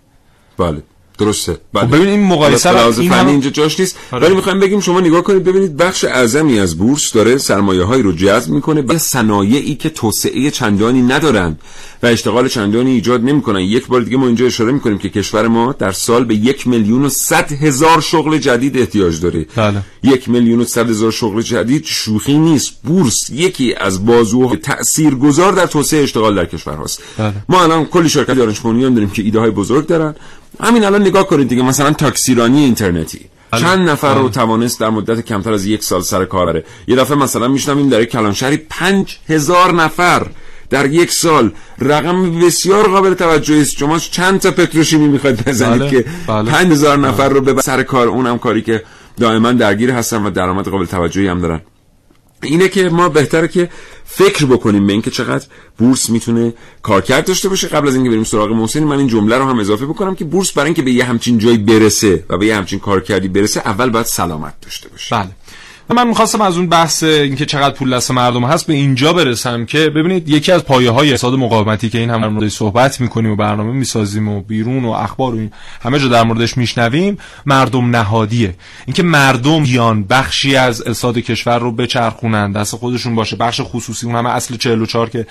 [0.59, 0.83] بله.
[1.18, 1.83] درسته بله.
[1.87, 4.27] خب ببین این مقایسه رو- این فنی همه- اینجا جاش نیست آره.
[4.27, 8.12] ولی می‌خوایم بگیم شما نگاه کنید ببینید بخش اعظمی از بورس داره سرمایه هایی رو
[8.12, 11.57] جذب می‌کنه به صنایعی که توسعه چندانی ندارن
[12.03, 15.72] و اشتغال چندانی ایجاد نمی‌کنن یک بار دیگه ما اینجا اشاره می‌کنیم که کشور ما
[15.79, 19.83] در سال به یک میلیون و صد هزار شغل جدید احتیاج داره بله.
[20.03, 25.66] یک میلیون و صد هزار شغل جدید شوخی نیست بورس یکی از بازوهای تاثیرگذار در
[25.66, 27.33] توسعه اشتغال در کشور هاست بله.
[27.48, 30.14] ما الان کلی شرکت دانش بنیان داریم که ایده های بزرگ دارن
[30.61, 33.21] همین الان نگاه کنید دیگه مثلا تاکسیرانی اینترنتی.
[33.51, 33.61] بله.
[33.61, 34.31] چند نفر رو بله.
[34.31, 36.65] توانست در مدت کمتر از یک سال سر کار بره.
[36.87, 40.27] یه دفعه مثلا میشنویم در کلانشهری پنج هزار نفر
[40.71, 41.51] در یک سال.
[41.79, 43.77] رقم بسیار قابل توجهی است.
[43.77, 46.51] شما چند تا پتروشیمی می‌خواید بزنید بله، که بله.
[46.51, 48.83] پنج هزار نفر رو به سر کار؟ اونم کاری که
[49.21, 51.61] دائما درگیر هستن و درآمد قابل توجهی هم دارن.
[52.42, 53.68] اینه که ما بهتره که
[54.05, 55.46] فکر بکنیم به اینکه چقدر
[55.78, 57.68] بورس می‌تونه کارکرد داشته باشه.
[57.68, 60.52] قبل از اینکه بریم سراغ محسن من این جمله رو هم اضافه بکنم که بورس
[60.52, 64.07] برای اینکه به یه همچین جایی برسه و به یه همچین کارکردی برسه اول باید
[64.07, 65.16] سلامت داشته باشه.
[65.16, 65.31] بله.
[65.90, 69.90] من می‌خواستم از اون بحث اینکه چقدر پول دست مردم هست به اینجا برسم که
[69.90, 73.37] ببینید یکی از پایه های اقتصاد مقاومتی که این هم در موردش صحبت می‌کنیم و
[73.37, 75.51] برنامه می‌سازیم و بیرون و اخبار و این
[75.83, 78.55] همه جا در موردش میشنویم مردم نهادیه.
[78.87, 84.16] اینکه مردم بیان بخشی از اقتصاد کشور رو بچرخونن دست خودشون باشه بخش خصوصی اون
[84.16, 85.27] همه اصل 44 که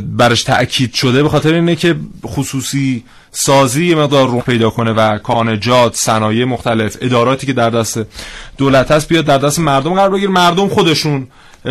[0.00, 5.96] برش تاکید شده به خاطر اینه که خصوصی سازی مقدار رو پیدا کنه و کانجات
[5.96, 8.00] صنایع مختلف اداراتی که در دست
[8.58, 11.26] دولت هست بیاد در دست مردم قرار بگیر مردم خودشون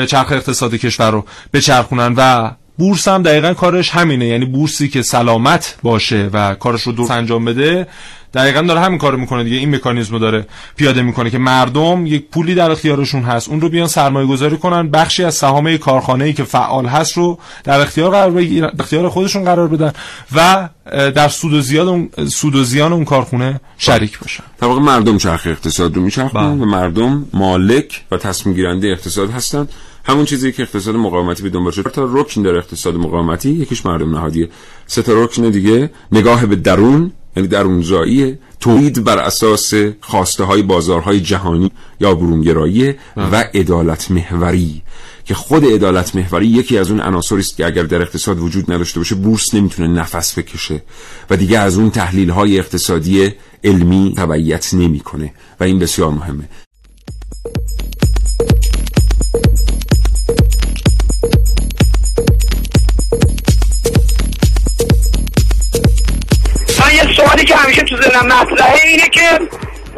[0.08, 4.26] چرخ اقتصادی کشور رو بچرخونن و بورس هم دقیقا کارش همینه.
[4.26, 7.88] یعنی بورسی که سلامت باشه و کارش رو درست انجام بده
[8.36, 12.30] دقیقا داره همین کارو می‌کنه دیگه این مکانیزم رو داره پیاده می‌کنه که مردم یک
[12.32, 13.50] پولی در اختیارشون هست.
[13.50, 14.90] اون رو بیان سرمایه گذاری کنن.
[14.90, 19.44] بخشی از سهام کارخانه ای که فعال هست رو در اختیار قرار بگیرن اختیار خودشون
[19.44, 19.92] قرار بدن
[20.36, 20.70] و
[21.12, 24.44] در سود و زیاد اون سود و زیان اون کارخونه شریک باشن.
[24.62, 26.64] واقع مردم چرخ اقتصاد رو میچرخونن بله.
[26.64, 29.68] و مردم مالک و تصمیم گیرنده اقتصاد هستن.
[30.06, 31.82] همون چیزی که اقتصاد مقاومتی به دنبال شد.
[31.82, 34.50] تا رکن داره اقتصاد مقاومتی یکیش مردم نهادیه
[34.88, 41.20] سه تا رکن دیگه نگاه به درون یعنی درونزاییه تولید بر اساس خواسته های بازارهای
[41.20, 44.82] جهانی یا برونگرایی و عدالت محوری.
[45.26, 49.00] که خود عدالت محوری یکی از اون عناصری است که اگر در اقتصاد وجود نداشته
[49.00, 50.84] باشه بورس نمی‌تونه نفس بکشه
[51.30, 53.32] و دیگه از اون تحلیل های اقتصادی
[53.64, 56.50] علمی تبعیت نمی‌کنه و این بسیار مهمه.
[67.26, 69.40] سوالی که همیشه تو ذهنم مطرحه اینه که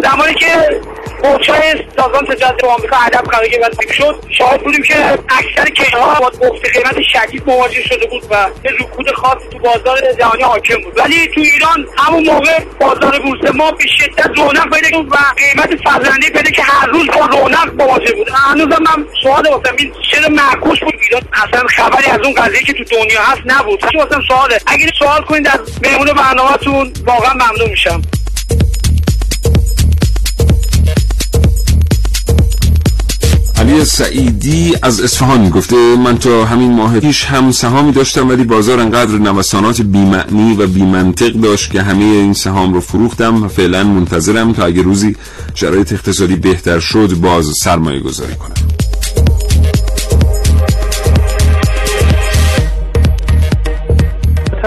[0.03, 0.81] زمانی که
[1.23, 4.23] برچای سازمان تجارت آمریکا ادب قرار گرفت شد.
[4.37, 4.95] شاهد بودیم که
[5.29, 10.13] اکثر کشورها با افت قیمت شدید مواجه شده بود و یه رکود خاصی تو بازار
[10.19, 10.97] جهانی حاکم بود.
[10.97, 15.81] ولی تو ایران همون موقع بازار بورس ما به شدت رونق پیدا کرد و قیمت
[15.85, 18.29] فزنده پیدا که هر روز با رونق مواجه بود.
[18.29, 22.73] هنوزم من سوال واسم این چرا معکوس بود ایران؟ اصلا خبری از اون قضیه که
[22.73, 23.83] تو دنیا هست نبود.
[23.95, 24.59] واسم سواله.
[24.67, 28.01] اگه سوال کنید از مهمون برنامه‌تون واقعا ممنون میشم.
[33.67, 38.79] علی سعیدی از اصفهان گفته من تا همین ماه پیش هم سهامی داشتم ولی بازار
[38.79, 44.53] انقدر نوسانات بیمعنی و بیمنطق داشت که همه این سهام رو فروختم و فعلا منتظرم
[44.53, 45.15] تا اگه روزی
[45.55, 48.76] شرایط اقتصادی بهتر شد باز سرمایه گذاری کنم.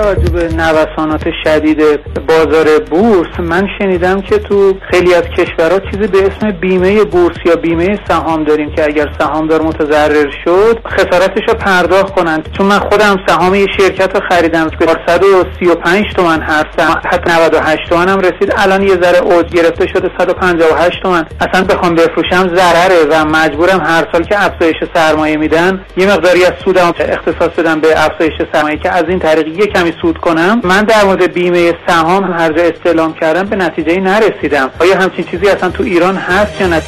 [0.01, 1.81] توجه به نوسانات شدید
[2.27, 7.57] بازار بورس من شنیدم که تو خیلی از کشورها چیزی به اسم بیمه بورس یا
[7.57, 12.49] بیمه سهام داریم که اگر سهامدار متضرر شد خسارتش رو پرداخت کنند.
[12.59, 16.67] چون من خودم سهام یه شرکت رو خریدم که 435 تومن هر
[17.07, 18.53] حتی 98 تومن هم رسید.
[18.57, 21.27] الان یه ذره اوج گرفته شده 158 تومن.
[21.41, 26.53] اصلا بخوام بفروشم ضرره و مجبورم هر سال که افزایش سرمایه میدن یه مقداری از
[26.65, 30.83] سودم اختصاص بدم به افزایش سرمایه که از این طریق یه کمی سود کنم من
[30.83, 34.71] در مورد بیمه سهام هر جا استعلام کردم به نتیجه نرسیدم.
[34.79, 36.83] آیا همچین چیزی اصلا تو ایران هست یا نه؟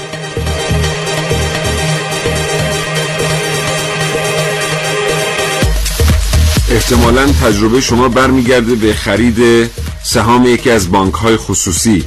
[6.71, 9.71] احتمالا تجربه شما برمیگرده به خرید
[10.05, 12.05] سهام یکی از بانک های خصوصی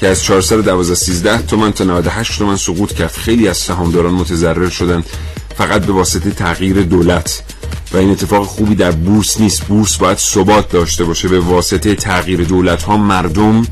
[0.00, 3.12] که از 412 13 تومن تا 98 تومن سقوط کرد.
[3.12, 5.04] خیلی از سهامداران متضرر شدن
[5.56, 7.42] فقط به واسطه تغییر دولت.
[7.92, 9.64] و این اتفاق خوبی در بورس نیست.
[9.64, 11.28] بورس باید ثبات داشته باشه.
[11.28, 13.66] به واسطه تغییر دولت ها مردم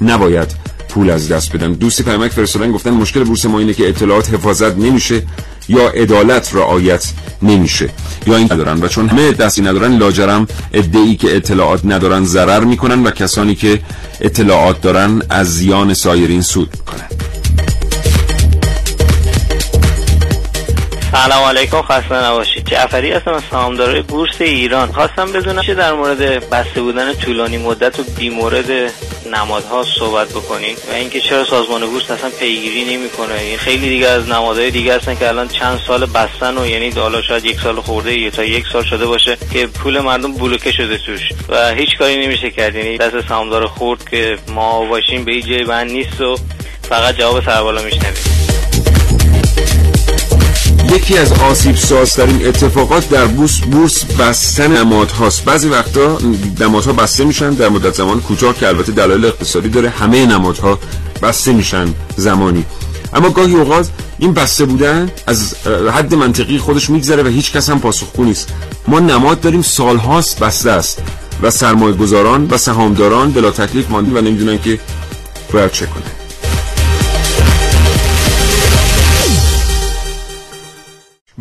[0.00, 0.48] نباید
[0.88, 1.72] پول از دست بدن.
[1.72, 5.22] دوستی پیامک فرستادن گفتن مشکل بورس ما اینه که اطلاعات حفاظت نمیشه
[5.68, 7.90] یا عدالت رعایت نمیشه.
[8.26, 8.82] یا این ندارن.
[8.82, 13.80] و چون همه دستی ندارن لاجرم ادعی که اطلاعات ندارن ضرر می‌کنن و کسانی که
[14.20, 17.21] اطلاعات دارن از زیان سایرین سود می‌کنن.
[21.12, 22.64] سلام علیکم خسته نباشید.
[22.64, 24.92] جعفری هستم از سهامدارای بورس ایران.
[24.92, 28.70] خواستم بدونم چه در مورد بسته بودن طولانی مدت و بیمورد
[29.32, 33.34] نمادها صحبت بکنین و اینکه چرا سازمان بورس اصلا پیگیری نمی‌کنه.
[33.34, 37.22] این خیلی دیگه از نمادهای دیگه هستن که الان چند سال بستن و یعنی حالا
[37.22, 40.98] شاید یک سال خورده یا تا یک سال شده باشه که پول مردم بلوکه شده
[40.98, 41.20] توش.
[41.48, 42.74] و هیچ کاری نمیشه کرد.
[42.74, 46.36] یعنی دست سهامدار خورد که ما باشیم به جای بند نیست و
[46.82, 48.31] فقط جواب سربالا میشنویم.
[50.92, 55.44] یکی از آسیب سازترین اتفاقات در بورس بورس بستن نمادهاست.
[55.44, 56.18] بعضی وقتا
[56.60, 60.78] نمادها بسته میشن در مدت زمان کوتاه که البته دلایل اقتصادی داره همه نمادها
[61.22, 62.64] بسته میشن زمانی.
[63.14, 65.54] اما گاهی اوقات این بسته بودن از
[65.94, 68.48] حد منطقی خودش میگذره و هیچ کس هم پاسخگو نیست.
[68.88, 71.02] ما نماد داریم سالهاست بسته است
[71.42, 74.78] و سرمایه گذاران و سهامداران بلا تکلیف ماندی و نمی‌دونن که
[75.52, 76.21] باید چه کنه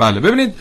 [0.01, 0.53] بله ببینید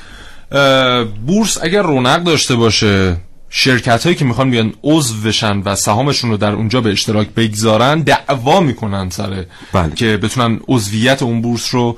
[1.27, 3.17] بورس اگر رونق داشته باشه
[3.51, 8.01] شرکت هایی که می‌خوان بیان عضو بشن و سهامشون رو در اونجا به اشتراک بگذارن
[8.01, 9.95] دعوا می‌کنن سر بله.
[9.95, 11.97] که بتونن عضویت اون بورس رو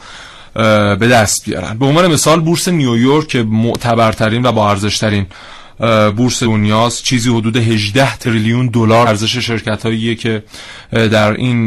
[0.55, 5.27] به دست بیارن به عنوان مثال بورس نیویورک که معتبرترین و با ارزشترین
[6.17, 7.03] بورس دنیاست.
[7.03, 10.43] چیزی حدود 18 تریلیون دلار ارزش شرکت هاییه که
[10.93, 11.67] در این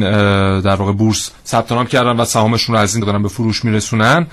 [0.62, 4.28] در واقع بورس ثبت نام کردن و سهامشون رو از این دارن به فروش میرسونن.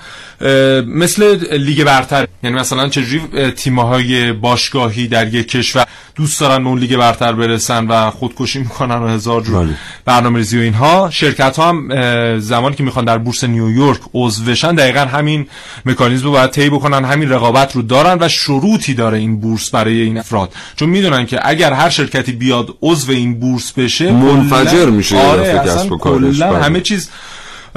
[0.87, 6.79] مثل لیگ برتر یعنی مثلا چجوری تیم‌های باشگاهی در یک کشور دوست دارن به اون
[6.79, 9.69] لیگ برتر برسن و خودکشی می‌کنن و هزار جور
[10.05, 11.09] برنامه‌ریزی و اینها.
[11.11, 15.47] شرکت ها هم زمانی که می‌خوان در بورس نیویورک عضو بشن دقیقا همین
[15.85, 20.01] مکانیزم رو باید طی بکنن همین رقابت رو دارن و شروطی داره این بورس برای
[20.01, 20.53] این افراد.
[20.75, 25.91] چون می‌دونن که اگر هر شرکتی بیاد عضو این بورس بشه منفجر میشه آره کسب
[25.91, 26.41] و کارش.
[26.41, 27.09] همه چیز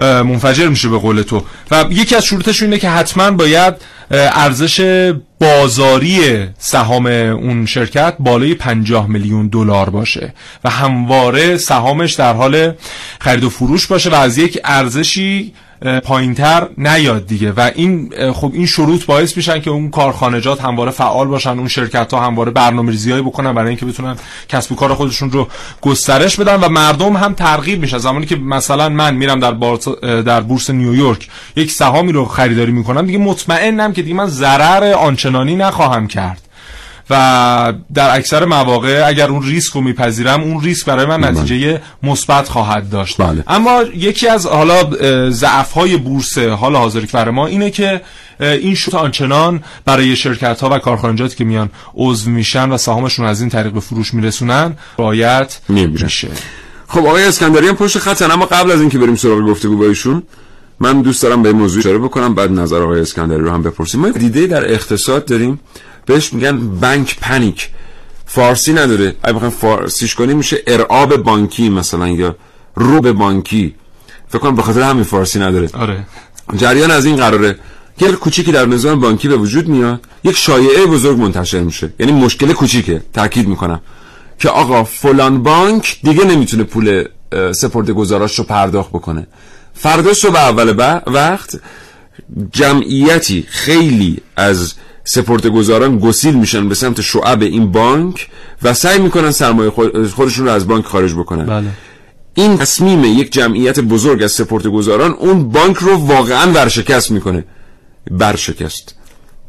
[0.02, 1.42] منفجر میشه به قول تو.
[1.70, 3.74] و یکی از شروطش اینه که حتما باید
[4.10, 12.72] ارزش بازاری سهام اون شرکت بالای 50 میلیون دلار باشه و همواره سهامش در حال
[13.20, 15.52] خرید و فروش باشه و از یک ارزشی
[16.04, 17.52] پایینتر نیاد دیگه.
[17.52, 22.14] و این خب این شروط باعث میشن که اون کارخانجات همواره فعال باشن اون شرکت
[22.14, 24.16] ها همواره برنامه‌ریزیایی بکنن برای اینکه بتونن
[24.48, 25.48] کسب و کار خودشون رو
[25.80, 27.98] گسترش بدن و مردم هم ترغیب میشن.
[27.98, 33.06] زمانی که مثلا من میرم در بورس در بورس نیویورک یک سهامی رو خریداری می‌کنم
[33.06, 36.45] دیگه مطمئنم که دیگه من ضرر آنچنانی نخواهم کرد.
[37.10, 42.48] و در اکثر مواقع اگر اون ریسک رو میپذیرم اون ریسک برای من نتیجه مثبت
[42.48, 43.22] خواهد داشت.
[43.22, 43.44] بله.
[43.46, 44.90] اما یکی از حالا
[45.30, 48.00] ضعف های بورس حال حاضر برای ما اینه که
[48.40, 53.40] این شوت آنچنان برای شرکت ها و کارخانجاتی که میان عضو میشن و سهامشون از
[53.40, 56.28] این طریق به فروش میرسونن رعایت نمیشه
[56.88, 60.22] خب آقای اسکندری هم پشت خطن اما قبل از اینکه بریم سراغ گفتگو با ایشون
[60.80, 64.00] من دوست دارم به موضوع اشاره بکنم بعد نظر آقای اسکندری رو هم بپرسیم.
[64.00, 65.60] ما دیده در اقتصاد داریم.
[66.06, 67.68] بهش میگن بانک پنیک.
[68.26, 69.14] فارسی نداره.
[69.22, 72.36] اگه بخوایم فارسیش کنیم میشه ارعاب بانکی مثلا یا
[72.74, 73.74] روب بانکی.
[74.28, 75.68] فکر کنم به خاطر همین فارسی نداره.
[75.72, 76.06] آره.
[76.56, 77.58] جریان از این قراره.
[78.00, 80.00] یه کوچیکی در نظام بانکی به وجود میاد.
[80.24, 81.92] یک شایعه بزرگ منتشر میشه.
[81.98, 83.02] یعنی مشکل کوچیکه.
[83.12, 83.80] تاکید می‌کنم.
[84.38, 87.04] که آقا فلان بانک دیگه نمی‌تونه پول
[87.52, 89.26] سپرده گذاراش رو پرداخت بکنه.
[89.74, 91.60] فردا صبح اول وقت
[92.52, 94.74] جمعیتی خیلی از
[95.08, 95.50] سپرده
[95.98, 98.28] گسیل میشن به سمت شعب این بانک
[98.62, 99.70] و سعی می‌کنن سرمایه
[100.14, 101.46] خودشون رو از بانک خارج بکنن.
[101.46, 101.68] بله.
[102.34, 107.44] این تصمیم یک جمعیت بزرگ از سپرده اون بانک رو واقعا ورشکست می‌کنه.
[108.10, 108.94] برشکست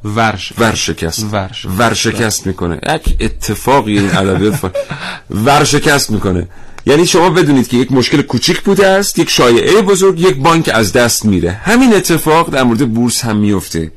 [0.04, 1.26] ورش ورشکست.
[1.32, 2.80] ورش ورشکست می‌کنه.
[2.96, 4.76] یک اتفاقی این ادبیات
[5.30, 6.48] ورشکست می‌کنه.
[6.86, 10.94] یعنی شما بدونید که یک مشکل کوچیک بوده است یک شایعه بزرگ یک بانک از
[10.94, 11.52] دست میره.
[11.52, 13.92] همین اتفاق در مورد بورس هم میفته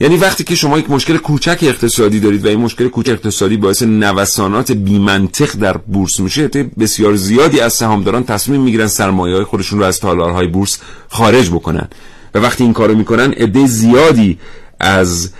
[0.00, 3.82] یعنی وقتی که شما یک مشکل کوچک اقتصادی دارید و این مشکل کوچک اقتصادی باعث
[3.82, 9.84] نوسانات بیمنطق در بورس میشه بسیار زیادی از سهامداران تصمیم می‌گیرن سرمایه های خودشون رو
[9.84, 10.78] از تالارهای بورس
[11.08, 11.88] خارج بکنن.
[12.34, 14.38] و وقتی این کارو می‌کنن عده زیادی
[14.80, 15.30] از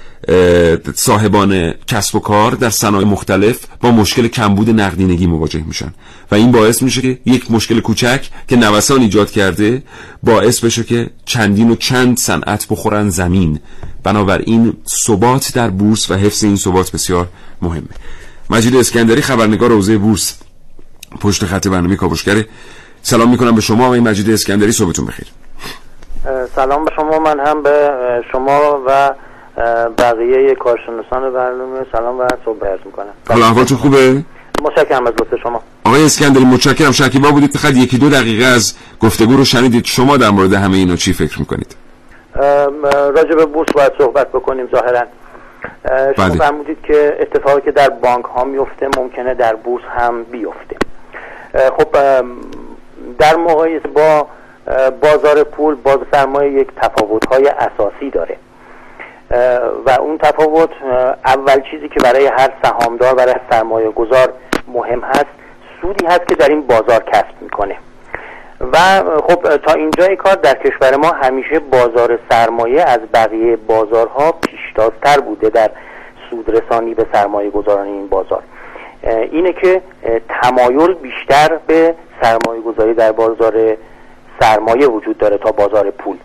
[0.95, 5.95] صاحبان کسب و کار در صنایع مختلف با مشکل کمبود نقدینگی مواجه میشن.
[6.31, 9.83] و این باعث میشه که یک مشکل کوچک که نوسان ایجاد کرده
[10.23, 13.61] باعث بشه که چندین و چند صنعت بخورن زمین.
[14.03, 17.29] بنابراین ثبات در بورس و حفظ این ثبات بسیار
[17.63, 17.89] مهمه.
[18.51, 20.39] مجید اسکندری خبرنگار حوزه بورس
[21.21, 22.47] پشت خط برنامه کاوشگره
[23.03, 25.27] سلام می‌کنم به شما و این مجید اسکندری صبحتون بخیر.
[26.55, 27.91] سلام به شما من هم به
[28.33, 29.11] شما و
[29.99, 33.13] بقیه کارشناسان برنامه سلام و صبح عرض می‌کنم.
[33.29, 34.23] حالا احوالتون خوبه؟
[34.63, 35.63] متشکرم از لطف شما.
[35.85, 36.93] آقای اسکندری متشکرم.
[36.93, 37.57] شکیبا بودید.
[37.57, 39.85] فقط یکی دو دقیقه از گفتگو رو شنیدید.
[39.85, 41.77] شما در مورد همه اینا چی فکر می‌کنید؟
[43.17, 45.03] راجع به بورس باید صحبت بکنیم ظاهرا.
[46.17, 46.39] شما بله.
[46.39, 50.77] فرمودید که اتفاقی که در بانک ها میفته ممکنه در بورس هم بیفته.
[51.79, 51.97] خب
[53.19, 54.27] در مقایسه با
[55.03, 58.37] بازار پول باز سرمایه یک تفاوت های اساسی داره.
[59.87, 60.71] و اون تفاوت
[61.25, 64.33] اول چیزی که برای هر سهامدار برای سرمایه گذار
[64.69, 65.27] مهم هست
[65.81, 67.77] سودی هست که در این بازار کسب می‌کنه.
[68.73, 68.79] و
[69.29, 75.49] خب تا اینجای کار در کشور ما همیشه بازار سرمایه از بقیه بازارها پیشتازتر بوده
[75.49, 75.71] در
[76.31, 78.43] سودرسانی به سرمایه گذاران این بازار.
[79.31, 79.83] اینه که
[80.29, 83.77] تمایل بیشتر به سرمایه گذاری در بازار
[84.41, 86.17] سرمایه وجود داره تا بازار پول.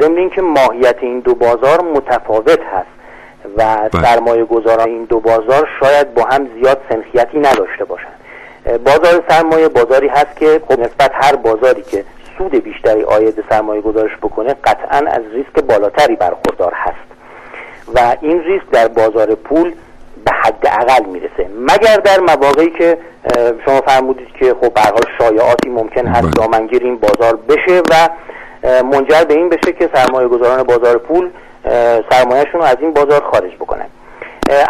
[0.00, 2.86] ضمن اینکه ماهیت این دو بازار متفاوت هست
[3.56, 4.02] و بله.
[4.02, 8.18] سرمایه گذاران این دو بازار شاید با هم زیاد سنخیتی نداشته باشند
[8.84, 12.04] بازار سرمایه بازاری هست که خب نسبت هر بازاری که
[12.38, 17.12] سود بیشتری آید سرمایه گذارش بکنه قطعا از ریسک بالاتری برخوردار هست
[17.94, 19.72] و این ریسک در بازار پول
[20.24, 22.98] به حد اقل می‌رسه مگر در مواقعی که
[23.64, 24.80] شما فرمودید که خب به
[25.18, 26.30] شایعاتی ممکن هست بله.
[26.30, 28.08] دامنگیر این بازار بشه و
[28.64, 31.30] منجر به این بشه که سرمایه گذاران بازار پول
[32.10, 33.86] سرمایهشون رو از این بازار خارج بکنن.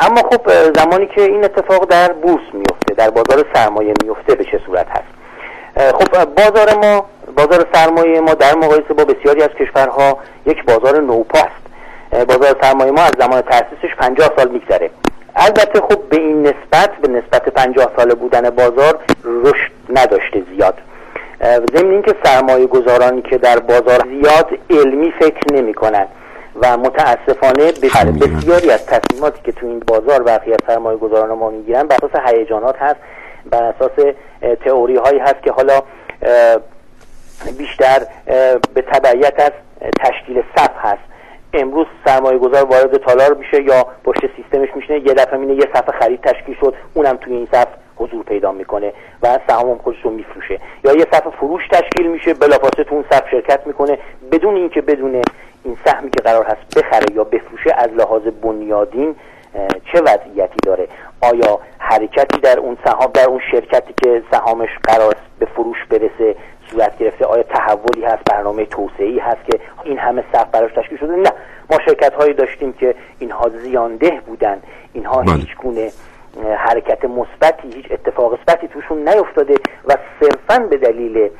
[0.00, 4.60] اما خب زمانی که این اتفاق در بورس میفته در بازار سرمایه میفته به چه
[4.66, 5.12] صورت هست؟
[5.94, 11.38] خب بازار ما بازار سرمایه ما در مقایسه با بسیاری از کشورها یک بازار نوپا
[11.38, 12.26] است.
[12.28, 14.90] بازار سرمایه ما از زمان تأسیسش 50 سال میگذره.
[15.36, 20.78] البته خب به این نسبت به نسبت 50 سال بودن بازار رشد نداشته زیاد.
[21.42, 26.08] ضمن اینکه سرمایه گذارانی که در بازار زیاد علمی فکر نمی کنند
[26.62, 31.82] و متاسفانه بسیاری از تصمیماتی که تو این بازار برخی از سرمایه گذاران ما می‌گیرن
[31.82, 32.96] بر اساس هیجانات هست
[33.50, 34.14] بر اساس
[34.64, 35.82] تئوری هایی هست که حالا
[37.58, 38.06] بیشتر
[38.74, 39.52] به تبعیت از
[40.00, 41.02] تشکیل صف هست.
[41.54, 45.90] امروز سرمایه گذار وارد تالار میشه یا پشت سیستمش میشینه یه دفعه مینه یه صف
[46.00, 47.66] خرید تشکیل شد اونم توی این صف
[48.12, 48.92] حضور پیدا می‌کنه
[49.22, 50.60] و سهام خودش رو میفروشه.
[50.84, 53.98] یا یه صف فروش تشکیل میشه بلافاصله تو اون صف شرکت می‌کنه
[54.32, 55.22] بدون اینکه بدون
[55.64, 59.14] این سهمی که قرار هست بخره یا بفروشه از لحاظ بنیادین
[59.92, 60.88] چه وضعیتی داره؟
[61.20, 66.36] آیا حرکتی در اون سهام در اون شرکتی که سهامش قرار به فروش برسه
[66.70, 71.16] صورت گرفته؟ آیا تحولی هست؟ برنامه توسعه هست که این همه صف براش تشکیل شده؟
[71.16, 71.32] نه.
[71.70, 74.62] ما شرکت هایی داشتیم که اینها زیانده بودن.
[74.92, 75.34] اینها بله.
[75.34, 75.90] هیچ گونه
[76.56, 79.54] حرکت مثبتی هیچ اتفاق مثبتی توشون نیفتاده
[79.88, 81.30] و صرفا به دلیل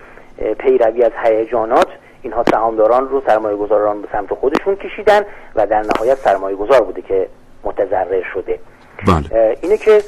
[0.58, 1.88] پیروی از هیجانات
[2.22, 5.22] اینها سهامداران رو سرمایه گذاران به سمت خودشون کشیدن
[5.54, 7.28] و در نهایت سرمایه گذار بوده که
[7.64, 8.58] متضرر شده
[9.06, 9.58] بله.
[9.62, 10.02] اینه که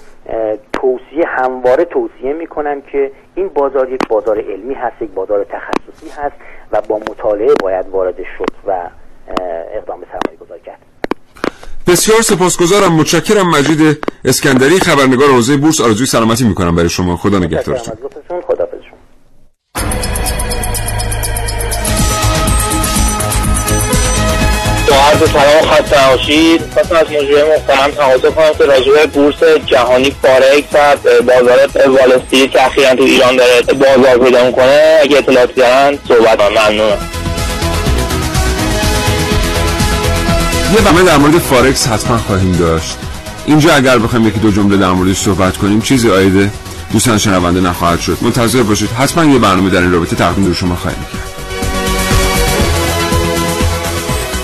[0.72, 6.36] توصیه همواره توصیه می‌کنم که این بازار یک بازار علمی هست یک بازار تخصصی هست
[6.72, 8.88] و با مطالعه باید وارد شد و
[9.72, 10.78] اقدام به سرمایه گذار کرد
[11.86, 12.92] بسیار سپاسگزارم.
[12.92, 15.80] متشکرم مجید اسکندری خبرنگار حوزه بورس.
[15.80, 17.16] آرزوی سلامتی می‌کنم برای شما.
[17.16, 17.94] خدا نگهدارتون.
[24.88, 30.16] با عرض سلام خسته نباشید خواستم از مجموعه محترم تقاضا کنم که راجع بورس جهانی
[30.22, 30.74] فارکس
[31.04, 34.98] و بازار وال که اخیرا تو ایران داره بازار پیدا می‌کنه.
[35.02, 37.23] اگه اطلاعاتی دارن صحبت ممنونم.
[40.74, 42.98] یه برنامه در مورد فارکس حتما خواهیم داشت.
[43.46, 46.50] اینجا اگر بخوایم یکی دو جمله در موردش صحبت کنیم چیزی آیده
[46.92, 48.18] دوستان شنونده نخواهد شد.
[48.22, 48.90] منتظر باشید.
[48.90, 51.34] حتما یه برنامه در این رابطه تقدیم شما خواهیم کرد.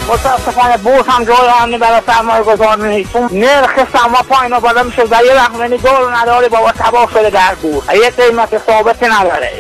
[0.08, 3.12] متاسفانه بورس هم جای امنی برای سرمایه گذار نیست.
[3.12, 7.10] چون نرخ سرما پایین و بالا میشه و یه رقم یعنی دور نداره بابا تباه
[7.14, 9.52] شده در بورس یه قیمت ثابت نداره.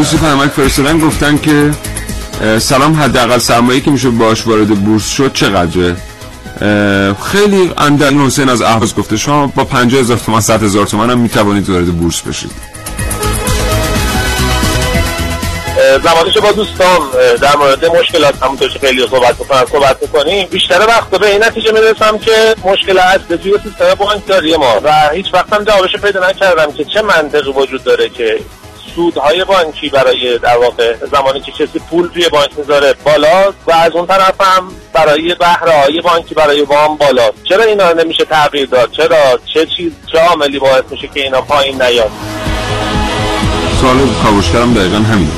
[0.00, 1.70] دوستی پیامک فرستادن گفتن که
[2.58, 5.96] سلام حداقل سرمایه که میشه باش وارد بورس شد چقدره؟
[7.32, 11.18] خیلی اندل حسین از اهواز گفته شما با 50 هزار تومان 100 هزار تومان هم
[11.18, 12.50] می‌توانید وارد بورس بشید.
[16.04, 16.98] زمانی با دوستان
[17.42, 21.72] در مورد مشکلات همونطور که خیلی صحبت می‌کنن صحبت می‌کنیم بیشتر وقتا به این نتیجه
[21.72, 26.72] می‌رسم که مشکل اصلی توی سیستم بانکداری ما و هیچ وقت هم جوابش پیدا نکردم
[26.72, 28.38] که چه منطقی وجود داره که
[28.94, 33.92] سودهای بانکی برای در واقع زمانی که کسی پول توی بانک می‌ذاره بالاست و از
[33.92, 39.40] اون طرف هم برای بهره بانکی برای وام بالاست چرا اینا نمیشه تغییر داد؟ چرا؟
[39.54, 42.10] چه چیز؟ چه عاملی باعث میشه که اینا پایین نیاد؟
[43.80, 45.30] سوال کاوشگرم دقیقا همینه.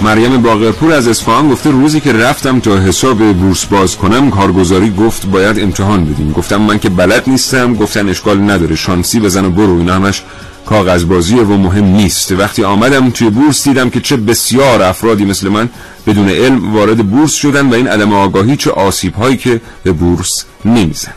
[0.00, 5.26] مریم باقرپور از اصفهان گفته روزی که رفتم تا حساب بورس باز کنم کارگزاری گفت
[5.26, 6.32] باید امتحان بدیم.
[6.32, 10.22] گفتم من که بلد نیستم گفتن اشکال نداره شانسی بزن و برو اینا همش
[10.68, 12.32] کاغذبازیه و مهم نیست.
[12.32, 15.68] وقتی آمدم توی بورس دیدم که چه بسیار افرادی مثل من
[16.06, 20.44] بدون علم وارد بورس شدن و این عدم آگاهی چه آسیب هایی که به بورس
[20.64, 21.12] نمیزن.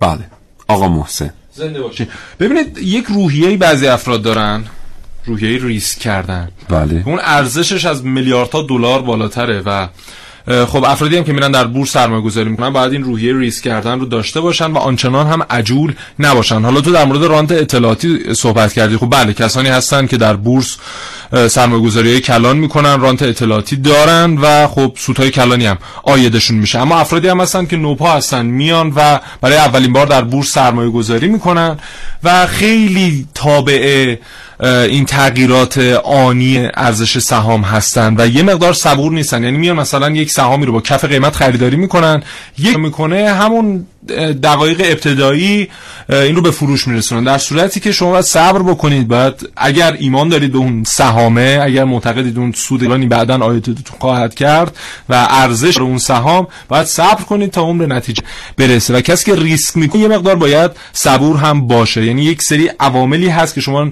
[0.00, 0.20] بله.
[0.68, 1.30] آقا محسن.
[1.54, 2.08] زنده باشی
[2.40, 4.64] ببینید یک روحیه بعضی افراد دارن.
[5.24, 6.48] روحیه ریسک کردن.
[6.68, 7.02] بله.
[7.06, 9.88] اون ارزشش از میلیاردها دلار بالاتره و
[10.46, 14.00] خب افرادی هم که میرن در بورس سرمایه گذاری می‌کنن باید این روحیه ریسک کردن
[14.00, 16.62] رو داشته باشن و آنچنان هم عجول نباشن.
[16.62, 18.96] حالا تو در مورد رانت اطلاعاتی صحبت کردی.
[18.96, 20.76] خب بله کسانی هستن که در بورس
[21.48, 26.78] سرمایه گذاری کلان می‌کنن رانت اطلاعاتی دارن و خب سودهای کلانی هم آیدشون میشه.
[26.78, 30.90] اما افرادی هم هستن که نوپا هستن میان و برای اولین بار در بورس سرمایه
[30.90, 31.78] گذاری می‌کنن
[32.24, 34.16] و خیلی تابع
[34.60, 39.44] این تغییرات آنی ارزش سهام هستن و یه مقدار صبور نیستن.
[39.44, 42.22] یعنی میان مثلا یک سهامی رو با کف قیمت خریداری می‌کنن
[42.58, 43.86] یک می‌کنه همون
[44.42, 45.68] دقایق ابتدایی
[46.08, 47.24] این رو به فروش میرسونن.
[47.24, 49.08] در صورتی که شما باید صبر بکنید.
[49.08, 54.34] باید اگر ایمان دارید به اون سهامه اگر معتقدید اون سود ایرانی بعدا آیدتون خواهد
[54.34, 54.76] کرد
[55.08, 58.22] و ارزش اون سهام باید صبر کنید تا اون به نتیجه
[58.56, 58.94] برسه.
[58.94, 62.04] و کسی که ریسک می‌کنه یه مقدار باید صبور هم باشه.
[62.04, 63.90] یعنی یک سری عواملی هست که شما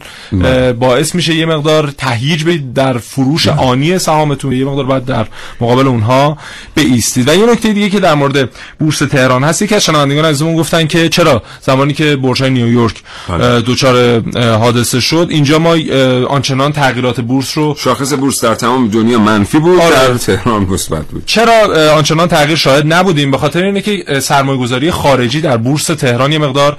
[0.79, 4.53] باعث میشه یه مقدار تهییج بدید در فروش آنی سهامتون.
[4.53, 5.27] یه مقدار باید در
[5.61, 6.39] مقابل اونها
[6.77, 7.29] بایستید.
[7.29, 8.49] و یه نکته دیگه که در مورد
[8.79, 13.03] بورس تهران هست یکی از شنوندگان عزیزمون گفتن که چرا زمانی که بورس‌های نیویورک
[13.67, 14.23] دچار
[14.57, 15.77] حادثه شد اینجا ما
[16.29, 19.95] آنچنان تغییرات بورس رو شاخص بورس در تمام دنیا منفی بود آره.
[19.95, 21.23] در تهران مثبت بود.
[21.27, 26.39] چرا آنچنان تغییر شاهد نبودیم؟ به خاطر اینه که سرمایه‌گذاری خارجی در بورس تهران یه
[26.39, 26.77] مقدار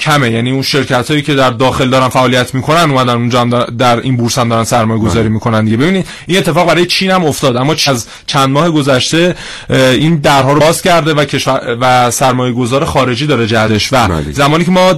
[0.00, 0.30] کمه.
[0.30, 4.16] یعنی اون شرکت هایی که در داخل دارن فعالیت می‌کنن اومدن اونجا هم در این
[4.16, 5.76] بورس هم دارن سرمایه گذاری می‌کنن دیگه.
[5.76, 7.56] ببینید این اتفاق برای چین هم افتاد.
[7.56, 9.34] اما از چند ماه گذشته
[9.70, 14.64] این درها رو باز کرده و کشور و سرمایه گذار خارجی داره جهدش و زمانی
[14.64, 14.92] که ما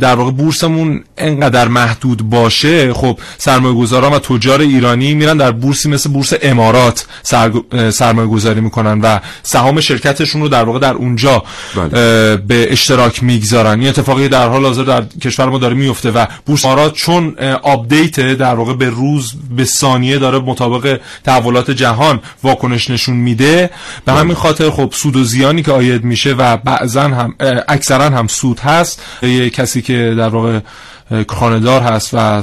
[0.00, 5.88] در واقع بورسمون انقدر محدود باشه خب سرمایه گذاران و تجار ایرانی میرن در بورسی
[5.88, 7.06] مثل بورس امارات
[7.90, 11.42] سرمایه گذاری می‌کنن و سهام شرکتشون رو در واقع در اونجا
[12.46, 13.80] به اشتراک می‌گذارن.
[13.80, 18.20] این اتفاقی در حال حاضر در کشور ما داره میفته و بورس امارات چون update
[18.20, 23.70] در واقع به روز به ثانیه داره مطابق تحولات جهان واکنش نشون میده.
[24.04, 27.34] به همین خاطر خب سود و زیانی که عاید میشه و بعضا هم
[27.68, 29.02] اکثرا هم سود هست.
[29.22, 30.60] یه کسی که در واقع
[31.28, 32.42] سهامدار هست و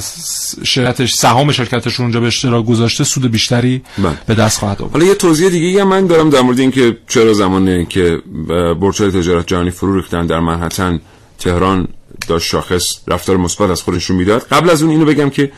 [0.63, 4.17] شرکتش سهام شرکتش اونجا به اشتراک گذاشته سود بیشتری من.
[4.27, 4.93] به دست خواهد آورد.
[4.93, 8.17] حالا یه توضیح دیگه هم من دارم در مورد اینکه چرا زمانی که
[8.79, 10.99] بورس‌های تجارت جهانی فرو ریختن در منحتن
[11.39, 11.87] تهران
[12.27, 14.41] داشت شاخص رفتار مثبت از خودشون می‌داد.
[14.41, 15.51] قبل از اون اینو بگم که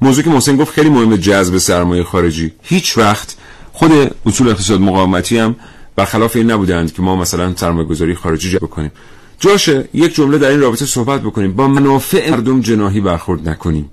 [0.00, 2.52] موضوع که محسن گفت خیلی مهمه جذب سرمایه خارجی.
[2.62, 3.36] هیچ وقت
[3.72, 3.92] خود
[4.26, 5.56] اصول اقتصاد مقاومتی هم
[5.96, 8.92] برخلاف این نبودند که ما مثلا سرمایه گذاری خارجی بکنیم
[9.40, 11.52] جاشه یک جمله در این رابطه صحبت بکنیم.
[11.52, 13.90] با منافع مردم جناهی برخورد نکنیم.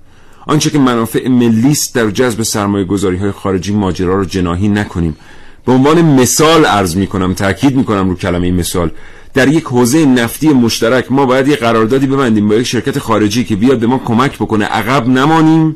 [0.48, 5.16] آنچه که منافع ملی است در جذب سرمایه گذاری های خارجی ماجرا رو جناهی نکنیم.
[5.66, 8.92] به عنوان مثال عرض می کنم تاکید می کنم رو کلمه مثال.
[9.34, 13.56] در یک حوزه نفتی مشترک ما باید یک قراردادی ببندیم با یک شرکت خارجی که
[13.56, 14.66] بیاد به ما کمک بکنه.
[14.66, 15.76] عقب نمانیم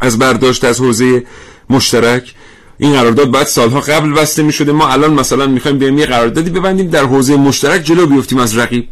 [0.00, 1.24] از برداشت از حوزه
[1.70, 2.34] مشترک.
[2.78, 6.50] این قرارداد بعد سالها قبل بسته می شده ما الان مثلا می‌خوایم بریم یه قراردادی
[6.50, 8.88] ببندیم در حوزه مشترک جلو بیفتیم از رقیب.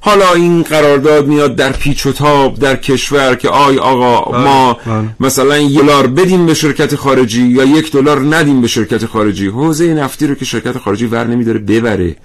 [0.00, 4.76] حالا این قرارداد میاد در پیچ و تاب در کشور که آی آقا بله، ما
[4.86, 5.04] بله.
[5.20, 9.46] مثلا یه دلار بدیم به شرکت خارجی یا یک دلار ندیم به شرکت خارجی.
[9.46, 12.16] حوزه نفتی رو که شرکت خارجی ور نمیداره ببره.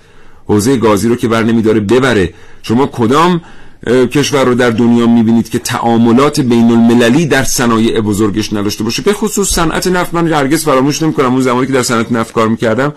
[0.54, 2.34] حوزه گازی رو که ور نمیداره ببره.
[2.64, 3.42] شما کدام
[3.88, 9.14] کشور رو در دنیا می‌بینید که تعاملات بین المللی در صنایع بزرگش نداشته باشه؟ به
[9.14, 10.14] خصوص صنعت نفت.
[10.14, 12.94] من هرگز فراموش نمی‌کنم اون زمانی که در صنعت نفت کار می‌کردم.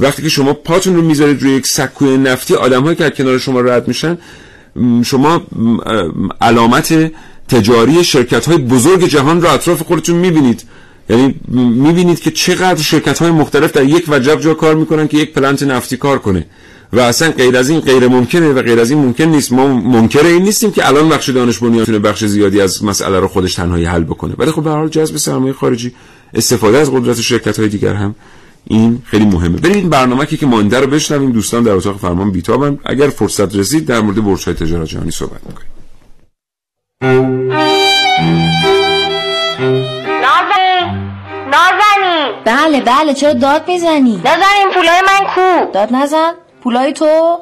[0.00, 3.88] وقتی که شما پاتون رو می‌ذارید روی یک سکوی نفتی آدم‌هایی که کنار شما رد
[3.88, 4.18] میشن
[5.04, 5.42] شما
[6.40, 7.12] علامت
[7.48, 10.62] تجاری شرکت های بزرگ جهان رو اطراف خودتون می‌بینید.
[11.10, 11.34] یعنی
[11.84, 15.62] می‌بینید که چقدر شرکت های مختلف در یک وجب جا کار می‌کنن که یک پلنت
[15.62, 16.46] نفتی کار کنه.
[16.94, 19.52] و اصلا غیر از این غیر ممکنه و غیر از این ممکن نیست.
[19.52, 23.28] ما منکر این نیستیم که الان بخش دانش بنیان تونه بخش زیادی از مسئله رو
[23.28, 24.34] خودش تنهایی حل بکنه.
[24.38, 25.94] ولی خب به هر حال جذب سرمایه خارجی
[26.34, 28.14] استفاده از قدرت شرکت های دیگر هم
[28.64, 29.58] این خیلی مهمه.
[29.64, 31.32] این برنامه که مانده رو بشنویم.
[31.32, 32.78] دوستان در اتاق فرمان بیتابن.
[32.84, 35.70] اگر فرصت رسید در مورد بورس های تجارت جهانی صحبت می‌کنیم.
[41.52, 42.32] نازنین.
[42.44, 43.14] بله بله.
[43.14, 46.32] چرا داد می‌زنی؟ نازنین پولای من کو؟ داد نزن.
[46.64, 47.38] پولای تو؟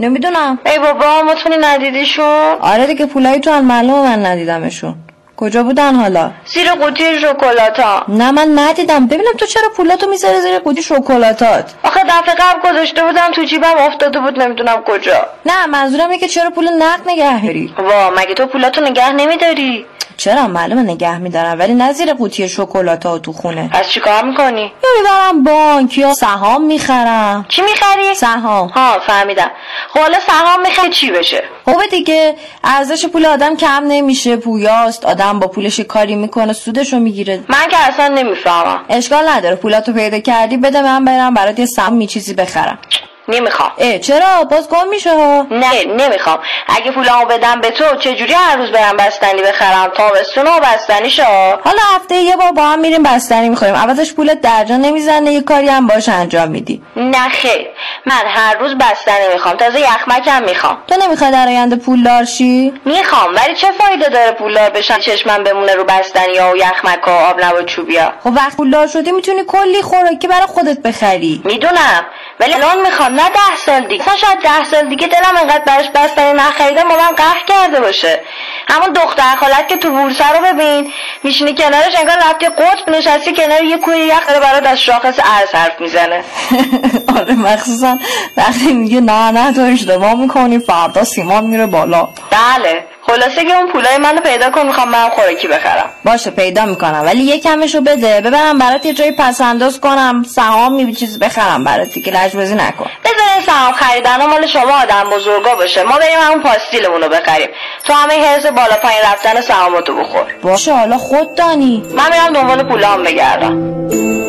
[0.00, 0.58] نمی‌دونم.
[0.66, 2.56] ای بابا مطمئنی ندیدیشون.
[2.60, 4.94] آره دیگه پولای تو هم معلومه من ندیدمشون.
[5.36, 8.04] کجا بودن حالا؟ زیر قوطی شکلاتا.
[8.08, 9.06] نه من ندیدم.
[9.06, 13.76] ببینم تو چرا پولاتو می‌ذاری زیر قوطی شکلاتات؟ آخه دفعه قبل گذاشته بودم تو جیبم
[13.78, 15.26] افتاده بود نمی‌دونم کجا.
[15.46, 19.86] نه منظورم اینه که چرا پول نقد نگه میری وا مگه تو پولاتو نگه نمیداری؟
[20.16, 23.70] چرا معلومه نگه میدارم ولی نه زیر قوطی شکلاتا تو خونه.
[23.72, 27.46] از چیکار می‌کنی؟ یا می‌برم بانک یا سهام می‌خرم.
[27.48, 28.68] چی می‌خری؟ سهام.
[28.68, 29.50] ها فهمیدم.
[29.92, 32.34] خب حالا سهام می‌خری چی بشه؟ خوبه دیگه
[32.64, 35.04] ارزش پول آدم کم نمیشه پویاست.
[35.04, 37.44] آدم با پولش کاری می‌کنه سودشو می‌گیره.
[37.48, 38.84] من که اصلا نمی‌فهمم.
[38.88, 39.56] اشکال نداره.
[39.56, 42.78] پولاتو پیدا کردی بده من برم برات یه سهم می چیزی بخرم.
[43.28, 43.72] نمی‌خوام.
[43.78, 45.46] اه چرا؟ باز گم میشه ها.
[45.50, 46.38] نه نمی‌خوام.
[46.66, 51.22] اگه پولامو بدم به تو چجوری هر روز برم بستنی بخرم؟ تابستون و بستنی شو.
[51.64, 53.74] حالا هفته یه بار با هم میریم بستنی می‌خوریم.
[53.74, 56.82] عوضش پولت درجا نمی‌زنه یه کاری هم باش انجام میدی.
[56.96, 57.66] نه خیر.
[58.06, 59.56] من هر روز بستنی می‌خوام.
[59.56, 60.78] تازه یخمکم می‌خوام.
[60.86, 65.74] تو نمی‌خوای در آینده پولدار شی؟ می‌خوام ولی چه فایده داره پولدار بشن چشمم بمونه
[65.74, 70.28] رو بستنی و یخمک و آب نبات چوبیا خب وقت پولدار شدی می‌تونی کلی خوراکی
[70.28, 71.42] برای خودت بخری.
[71.44, 72.06] می‌دونم
[72.40, 74.02] ولی الان می‌خوام نه ده سال دیگه.
[74.02, 78.20] مثلا شاید ده سال دیگه دلم انقدر براش بستنی نخریدم با من قهر کرده باشه.
[78.68, 80.92] همون دختر خالت که تو بورسه رو ببین
[81.22, 85.54] میشینی کنارش انگار رفتی قطب نشستی کنار یه کوه یخ داره برات از شاخص ارز
[85.54, 86.24] حرف می‌زنه.
[87.18, 87.98] آره مخصوصا
[88.36, 92.08] وقتی میگه نه نه تو اشتباه می‌کنی فردا سیمان میره بالا.
[92.30, 92.84] بله.
[93.06, 95.90] خلاصه که اون پولای منو پیدا کن می‌خوام من خوراکی بخرم.
[96.04, 97.02] باشه پیدا می‌کنم.
[97.04, 98.20] ولی یه کمشو بده.
[98.20, 102.12] ببرم برات یه جایی پس انداز کنم سهام می چیز بخرم برات دیگه.
[102.12, 102.86] لجبازی نکن.
[103.04, 105.82] بذارین سهام خریدن مال شما آدم بزرگا باشه.
[105.82, 107.48] ما بریم همون پاستیلمون رو بخریم.
[107.84, 110.34] تو همه حرز بالا پایین رفتن سهاماتو بخور.
[110.42, 111.84] باشه حالا خود دانی.
[111.94, 114.21] من میرم دنبال پولام بگردم.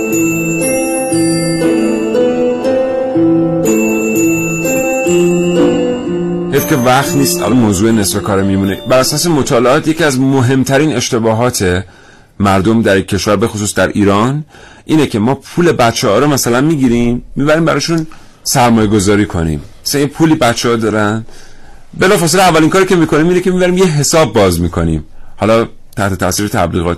[6.73, 8.81] که وقت نیست الان موضوع نصف کار میمونه.
[8.89, 11.83] بر اساس مطالعات یکی از مهمترین اشتباهات
[12.39, 14.45] مردم در کشور به خصوص در ایران
[14.85, 18.07] اینه که ما پول بچه ها رو مثلا می‌گیریم می‌بریم براشون
[18.43, 19.61] سرمایه گذاری کنیم.
[19.85, 21.25] مثلا یه پولی بچه ها دارن.
[21.93, 25.05] بلا فاصله اولین کاری که می‌کنیم اینه که می‌بریم یه حساب باز می‌کنیم.
[25.37, 25.67] حالا
[25.97, 26.97] تحت تاثیر تبلیغات.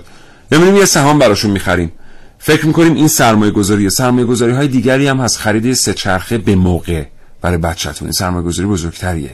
[0.52, 1.92] یا یه سهام براشون می‌خریم.
[2.38, 5.38] فکر می‌کنیم این سرمایه گذاری سرمایه گذاری های دیگری هم هست.
[5.38, 7.04] خرید سه چرخه به موقع.
[7.42, 9.30] برای بچهتون این سرمایه گذاری بزرگتریه.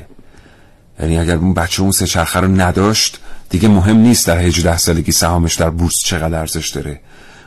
[1.02, 3.18] یعنی اگر اون بچه اون سه چرخه رو نداشت
[3.50, 7.00] دیگه مهم نیست در 18 سالگی سهامش در بورس چقدر ارزش داره.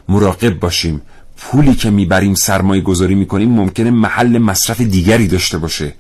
[0.10, 1.02] مراقب باشیم.
[1.38, 5.94] پولی که می‌بریم سرمایه گذاری می‌کنیم ممکنه محل مصرف دیگری داشته باشه.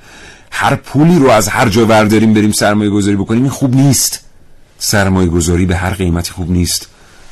[0.51, 4.20] هر پولی رو از هر جا ورداریم بریم سرمایه گذاری بکنیم این خوب نیست.
[4.80, 6.88] سرمایه گذاری به هر قیمتی خوب نیست.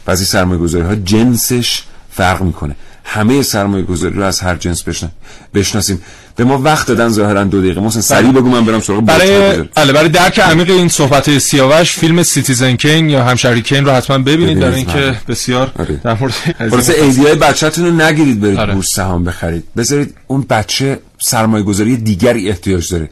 [0.05, 2.75] بعضی سرمایه گذاری ها جنسش فرق می‌کنه.
[3.03, 5.09] همه سرمایه گذاری رو از هر جنس بشن...
[5.53, 6.01] بشناسیم.
[6.35, 7.81] به ما وقت دادن ظاهرا دو دقیقه.
[7.81, 12.23] محسن سریع بگو من برم سراغ برای بله برای درک عمیق این صحبت سیاوش فیلم
[12.23, 14.59] Citizen Kane یا همشهری کین رو حتما ببینید.
[14.59, 15.71] برای اینکه بسیار
[16.03, 16.33] در مورد
[16.69, 18.73] خلاص ایدیای بچه‌تون رو نگیرید برید آره.
[18.73, 19.63] بورس سهام بخرید.
[19.77, 23.09] بذارید اون بچه سرمایه گذاری دیگری احتیاج داره.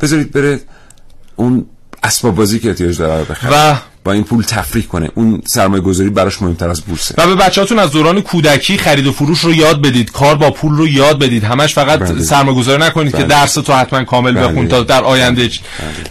[0.00, 0.60] بذارید بره
[1.36, 1.66] اون
[2.02, 3.72] اسباب بازی که احتیاج داره بخره.
[3.72, 7.34] و با این پول تفریح کنه اون سرمایه گذاری براش مهمتر از بورسه و به
[7.34, 11.18] بچه‌هاتون از دوران کودکی خرید و فروش رو یاد بدید کار با پول رو یاد
[11.18, 12.22] بدید همش فقط بله.
[12.22, 13.22] سرمایه گذاری نکنید بله.
[13.22, 14.48] که درس تو حتما کامل بله.
[14.48, 15.50] بخونید تا در آینده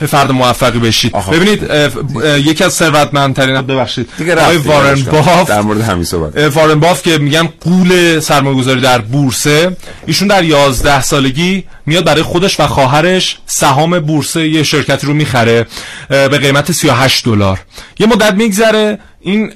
[0.08, 1.32] فرد موفقی بشید آها.
[1.32, 1.92] ببینید اه،
[2.24, 5.04] اه، یکی از ثروتمندترین ببخشید دیگه آقای وارن.
[5.04, 10.28] باف در مورد همین صحبت وارن باف که میگن قول سرمایه گذاری در بورسه ایشون
[10.28, 15.66] در 11 سالگی میاد برای خودش و خواهرش سهام بورسه یه شرکتی رو می‌خره
[16.10, 17.60] به قیمت 38 دلار
[18.00, 19.54] یه مدت میگذره این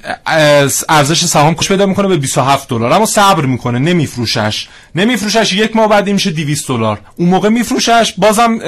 [0.88, 2.92] ارزش سهام کش پیدا می‌کنه به 27 دلار.
[2.92, 4.68] اما صبر می‌کنه نمیفروشش.
[4.94, 7.00] نمیفروشش یک ماه بعد میشه 200 دلار.
[7.16, 8.58] اون موقع میفروشش بازم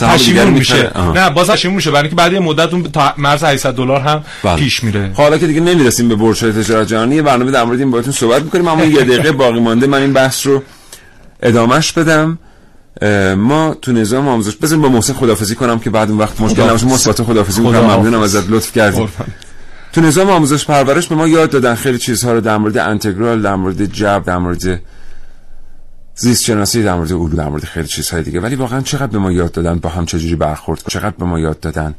[0.00, 0.48] پشیمون.
[0.48, 0.90] میشه.
[1.14, 1.90] نه باز پشیمون میشه.
[1.90, 4.56] برای اینکه بعد یه مدت اون تا مرز 800 دلار هم بله.
[4.56, 5.10] پیش میره.
[5.14, 8.68] حالا که دیگه نمی‌رسیم به بورس تجارت جهانی برنامه در مورد این باهاتون صحبت می‌کنیم.
[8.68, 9.86] اما یه دقیقه باقی مانده.
[9.86, 10.62] من این بحث رو
[11.42, 12.38] ادامش بدم.
[13.38, 16.86] ما تو نظام آموزش بزنیم با محسن خدافزی کنم که بعد اون وقت مشکل نباشه.
[16.86, 17.80] مثبت خدافزی می‌کنم.
[17.80, 18.20] ممنونم.
[18.20, 19.08] ازت لطف کردی.
[19.92, 23.54] تو نظام آموزش پرورش به ما یاد دادن خیلی چیزها رو در مورد انتگرال در
[23.54, 24.80] مورد جبر در مورد
[26.16, 28.40] زیست شناسی در مورد علوم در مورد خیلی چیزهای دیگه.
[28.40, 31.60] ولی واقعا چقدر به ما یاد دادن با هم چجوری برخورد چقدر به ما یاد
[31.60, 31.94] دادن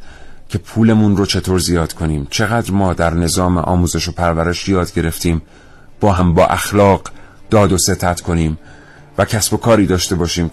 [0.49, 5.41] که پولمون رو چطور زیاد کنیم؟ چقدر ما در نظام آموزش و پرورش یاد گرفتیم؟
[5.99, 7.09] با هم با اخلاق
[7.49, 8.57] داد و ستت کنیم
[9.17, 10.49] و کسب و کاری داشته باشیم